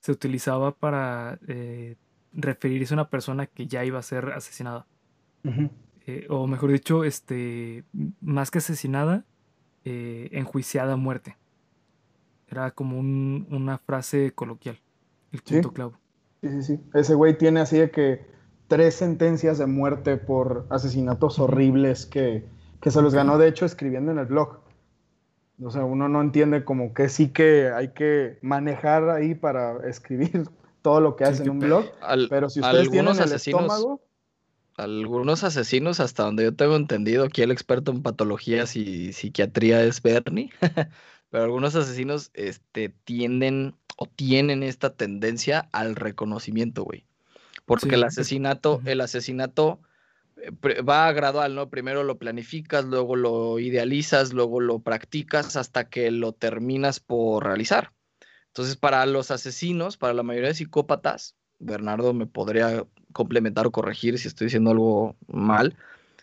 [0.00, 1.96] se utilizaba para eh,
[2.32, 4.86] referirse a una persona que ya iba a ser asesinada.
[6.28, 7.84] O mejor dicho, este,
[8.20, 9.24] más que asesinada,
[9.84, 11.36] enjuiciada a muerte.
[12.48, 14.80] Era como un- una frase coloquial,
[15.30, 15.74] el quinto Sí.
[15.74, 15.92] clavo.
[16.42, 16.80] Sí, sí, sí.
[16.94, 18.26] Ese güey tiene así de que
[18.66, 22.44] tres sentencias de muerte por asesinatos horribles que,
[22.80, 24.58] que se los ganó, de hecho, escribiendo en el blog.
[25.62, 30.44] O sea, uno no entiende como que sí que hay que manejar ahí para escribir
[30.82, 31.84] todo lo que hace en un blog.
[32.00, 34.00] Al- Pero si ustedes tienen algunos el asesinos, estómago,
[34.76, 40.00] algunos asesinos, hasta donde yo tengo entendido, aquí el experto en patologías y psiquiatría es
[40.00, 40.50] Bernie,
[41.30, 47.04] pero algunos asesinos este, tienden o tienen esta tendencia al reconocimiento, güey.
[47.66, 49.80] Porque Sí, el es- asesinato, el asesinato
[50.88, 51.68] va gradual, ¿no?
[51.70, 57.92] Primero lo planificas, luego lo idealizas, luego lo practicas hasta que lo terminas por realizar.
[58.48, 64.18] Entonces, para los asesinos, para la mayoría de psicópatas, Bernardo me podría complementar o corregir
[64.18, 65.76] si estoy diciendo algo mal.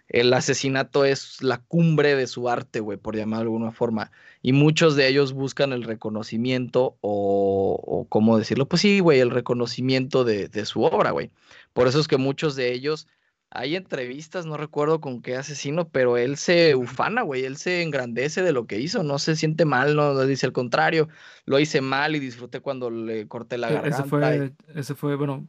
[0.09, 4.11] El asesinato es la cumbre de su arte, güey, por llamarlo de alguna forma.
[4.41, 8.67] Y muchos de ellos buscan el reconocimiento o, o ¿cómo decirlo?
[8.67, 11.31] Pues sí, güey, el reconocimiento de, de su obra, güey.
[11.73, 13.07] Por eso es que muchos de ellos,
[13.49, 18.41] hay entrevistas, no recuerdo con qué asesino, pero él se ufana, güey, él se engrandece
[18.41, 21.07] de lo que hizo, no se siente mal, no, no dice el contrario,
[21.45, 23.97] lo hice mal y disfruté cuando le corté la E- garganta.
[23.97, 25.47] Ese y- fue, ese fue, bueno,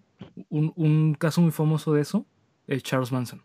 [0.48, 2.24] un, un caso muy famoso de eso,
[2.66, 3.42] es Charles Manson.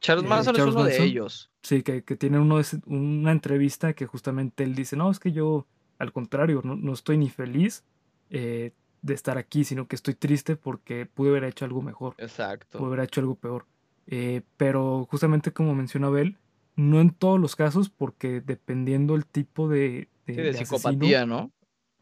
[0.00, 1.06] Charles eh, Manson Charles es uno de Manson.
[1.06, 1.50] ellos.
[1.62, 5.30] Sí, que, que tiene uno de una entrevista que justamente él dice, no, es que
[5.30, 5.66] yo,
[5.98, 7.84] al contrario, no, no estoy ni feliz
[8.30, 8.72] eh,
[9.02, 12.84] de estar aquí, sino que estoy triste porque pude haber hecho algo mejor, pude Exacto.
[12.84, 13.66] haber hecho algo peor.
[14.06, 16.36] Eh, pero justamente como menciona Abel,
[16.76, 20.64] no en todos los casos, porque dependiendo el tipo de, de, Sí, de de asesino,
[20.64, 21.50] psicopatía, ¿no?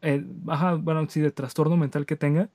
[0.01, 2.49] eh, ajá, bueno, sí, de trastorno mental que tenga,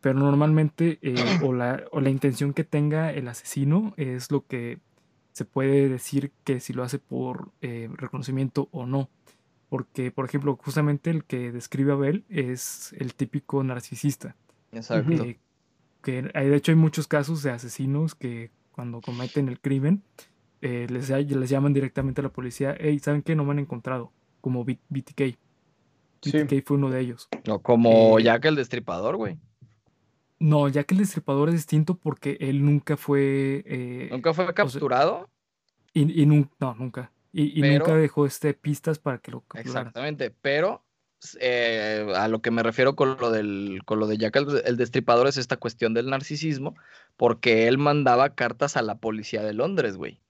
[0.00, 1.14] pero normalmente eh,
[1.44, 4.80] o, la, o la intención que tenga el asesino es lo que
[5.32, 9.08] se puede decir que si lo hace por eh, reconocimiento o no.
[9.70, 14.36] Porque, por ejemplo, justamente el que describe a Abel es el típico narcisista.
[14.72, 15.10] Exacto.
[15.24, 15.38] eh,
[16.02, 20.02] que hay, de hecho hay muchos casos de asesinos que cuando cometen el crimen
[20.60, 23.34] eh, les, les llaman directamente a la policía, hey, ¿saben qué?
[23.36, 25.38] No me han encontrado, como B- BTK.
[26.22, 26.32] Sí.
[26.42, 27.28] BTK fue uno de ellos.
[27.48, 29.38] O como eh, Jack el Destripador, güey.
[30.38, 33.62] No, ya que el destripador es distinto porque él nunca fue...
[33.66, 35.28] eh, Nunca fue capturado.
[35.92, 37.12] y, y nun- no, nunca.
[37.32, 39.86] Y, y Pero- nunca dejó este, pistas para que lo capturaran.
[39.88, 40.84] Exactamente, pero
[41.40, 44.76] eh, a lo que me refiero con lo del con lo de Jack el, el
[44.76, 46.74] Destripador es esta cuestión del narcisismo,
[47.16, 50.20] porque él mandaba cartas a la policía de Londres, güey.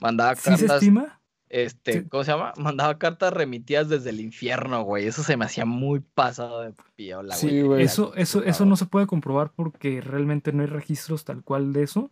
[0.00, 1.20] Mandaba ¿Sí se cartas, estima?
[1.48, 2.08] este, Sí.
[2.08, 2.52] ¿cómo se llama?
[2.56, 5.06] Mandaba cartas remitidas desde el infierno, güey.
[5.06, 7.50] Eso se me hacía muy pasado de piola, güey.
[7.52, 7.82] Sí, güey.
[7.84, 11.82] Eso, eso, eso no se puede comprobar porque realmente no hay registros tal cual de
[11.82, 12.10] eso.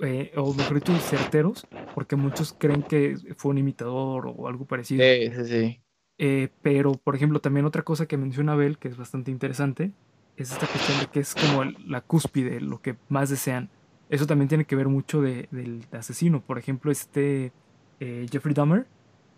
[0.00, 5.02] Eh, o mejor dicho, certeros, porque muchos creen que fue un imitador o algo parecido.
[5.04, 5.80] Sí, sí, sí.
[6.18, 9.92] Eh, pero, por ejemplo, también otra cosa que menciona Abel, que es bastante interesante,
[10.36, 13.70] es esta cuestión de que es como el- la cúspide, lo que más desean.
[14.08, 16.40] Eso también tiene que ver mucho de- del asesino.
[16.40, 17.52] Por ejemplo, este
[17.98, 18.86] eh, Jeffrey Dahmer,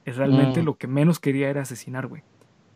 [0.05, 0.65] es realmente Mm.
[0.65, 2.23] lo que menos quería era asesinar, güey.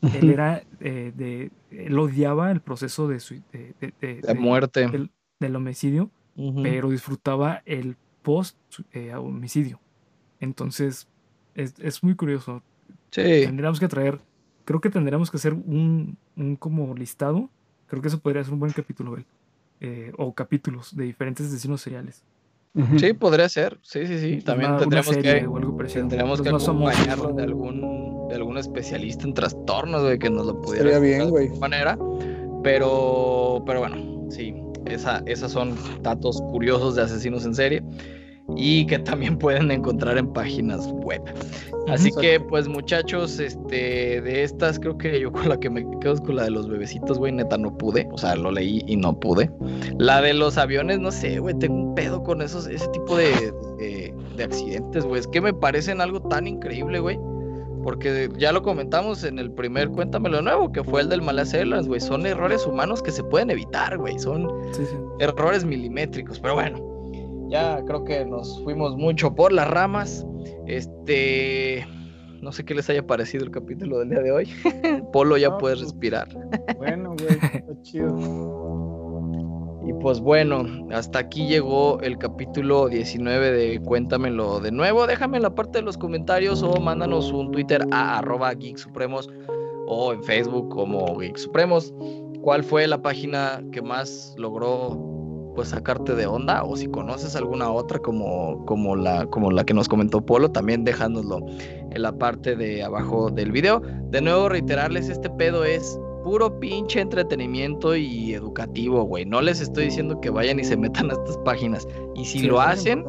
[0.27, 1.51] Él era eh, de.
[1.71, 4.87] Él odiaba el proceso de, sui- de, de- de- De de- muerte.
[4.89, 5.11] del,
[5.41, 6.11] del homicidio,
[6.63, 8.57] Pero disfrutaba el post
[8.93, 9.81] eh, homicidio.
[10.41, 11.07] Entonces,
[11.55, 12.63] es, es muy curioso
[13.11, 14.19] Sí, tendríamos que traer,
[14.65, 17.51] creo que tendríamos que hacer un, un como listado,
[17.87, 19.27] creo que eso podría ser un buen capítulo, Bel,
[19.81, 22.25] eh, o capítulos de diferentes asesinos seriales.
[22.75, 22.99] Ujú.
[22.99, 23.79] sí, podría ser.
[23.83, 24.41] Sí, sí, sí.
[24.43, 25.77] También una- serie que o algo
[26.31, 26.99] Los que famosos.
[27.01, 31.31] acompañarlo de algún, de algún especialista en trastornos, güey, que nos lo pudiera Estaría bien,
[31.31, 31.99] de alguna manera.
[32.63, 34.55] Pero, pero bueno, sí,
[34.87, 37.83] esa, esas son datos curiosos de asesinos en serie.
[38.57, 41.23] y que también pueden encontrar en páginas web.
[41.89, 46.15] Así que, pues, muchachos, este, de estas, creo que yo con la que me quedo
[46.15, 48.09] es con la de los bebecitos, güey, neta, no pude.
[48.13, 49.51] O sea, lo leí y no pude.
[49.99, 53.53] La de los aviones, no sé, güey, tengo un pedo con esos, ese tipo de,
[54.37, 55.21] de, accidentes, güey.
[55.21, 57.19] Es que me parecen algo tan increíble, güey.
[57.83, 62.01] Porque ya lo comentamos en el primer Cuéntamelo Nuevo, que fue el del Malacelas, güey.
[62.01, 64.19] Son errores humanos que se pueden evitar, güey.
[64.19, 64.49] Son
[65.19, 66.39] errores milimétricos.
[66.39, 66.79] Pero bueno,
[67.51, 70.27] ya creo que nos fuimos mucho por las ramas.
[70.67, 71.87] Este,
[72.41, 74.49] no sé qué les haya parecido el capítulo del día de hoy.
[75.13, 76.29] Polo, ya puedes pues, respirar.
[76.77, 78.62] bueno, güey, está chido.
[80.01, 85.07] Pues bueno, hasta aquí llegó el capítulo 19 de Cuéntamelo de nuevo.
[85.07, 89.31] Déjame en la parte de los comentarios o mándanos un Twitter a arroba Geek Supremos
[89.87, 91.95] o en Facebook como Geek Supremos.
[92.41, 94.99] ¿Cuál fue la página que más logró
[95.55, 99.75] pues sacarte de onda o si conoces alguna otra como, como, la, como la que
[99.75, 101.41] nos comentó Polo, también dejándoslo
[101.91, 103.83] en la parte de abajo del video.
[104.11, 109.25] De nuevo reiterarles, este pedo es puro pinche entretenimiento y educativo, güey.
[109.25, 111.87] No les estoy diciendo que vayan y se metan a estas páginas.
[112.15, 113.05] Y si lo hacen,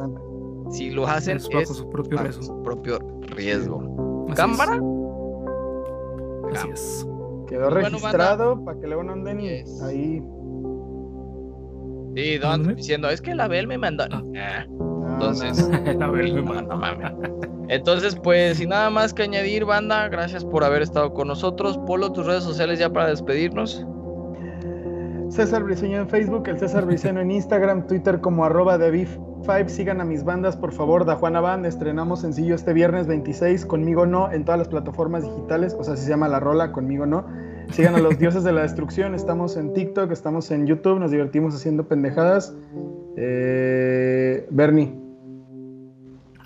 [0.70, 2.42] si lo hacen es bajo su propio riesgo.
[2.42, 2.98] Su propio
[3.36, 4.26] riesgo.
[4.34, 4.80] ¿Cámara?
[6.52, 7.06] Así es.
[7.48, 10.22] Quedó registrado para que luego no anden ahí
[12.16, 14.04] Sí, Don diciendo, es que la Bel me mandó.
[14.10, 14.22] Ah.
[14.36, 14.66] Ah,
[15.14, 15.68] entonces,
[16.34, 16.80] me mandó,
[17.68, 21.78] Entonces, pues, sin nada más que añadir, banda, gracias por haber estado con nosotros.
[21.86, 23.86] Polo, tus redes sociales ya para despedirnos.
[25.30, 30.00] César Briceño en Facebook, el César Briceño en Instagram, Twitter como arroba de 5 Sigan
[30.00, 31.66] a mis bandas, por favor, da Juana Band.
[31.66, 35.76] Estrenamos sencillo este viernes 26, Conmigo No, en todas las plataformas digitales.
[35.78, 37.26] O sea, se llama La Rola, Conmigo No.
[37.70, 39.14] Sigan a los dioses de la destrucción.
[39.14, 42.54] Estamos en TikTok, estamos en YouTube, nos divertimos haciendo pendejadas.
[43.16, 45.03] Eh, Bernie.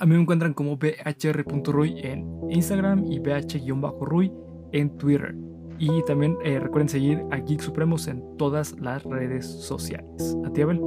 [0.00, 4.32] A mí me encuentran como bhr.ruy en Instagram y bh-ruy
[4.72, 5.34] en Twitter.
[5.80, 10.36] Y también eh, recuerden seguir a Geek Supremos en todas las redes sociales.
[10.44, 10.80] ¿A ti, Abel?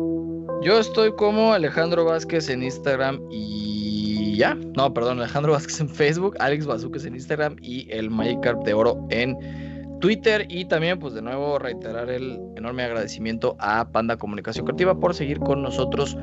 [0.63, 4.55] Yo estoy como Alejandro Vázquez en Instagram y ya.
[4.77, 9.05] No, perdón, Alejandro Vázquez en Facebook, Alex Bazuques en Instagram y el Magikarp de Oro
[9.09, 9.35] en
[9.99, 15.13] Twitter y también pues de nuevo reiterar el enorme agradecimiento a Panda Comunicación Creativa por
[15.13, 16.17] seguir con nosotros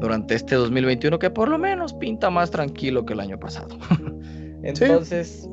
[0.00, 3.76] durante este 2021 que por lo menos pinta más tranquilo que el año pasado.
[4.62, 5.48] Entonces,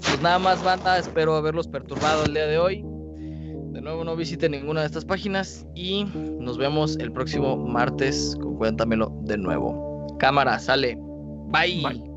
[0.00, 2.84] pues nada más banda, espero haberlos perturbado el día de hoy.
[3.72, 6.04] De nuevo no visiten ninguna de estas páginas y
[6.40, 10.16] nos vemos el próximo martes con Cuéntamelo de nuevo.
[10.18, 10.98] Cámara, sale.
[11.50, 12.07] Bye.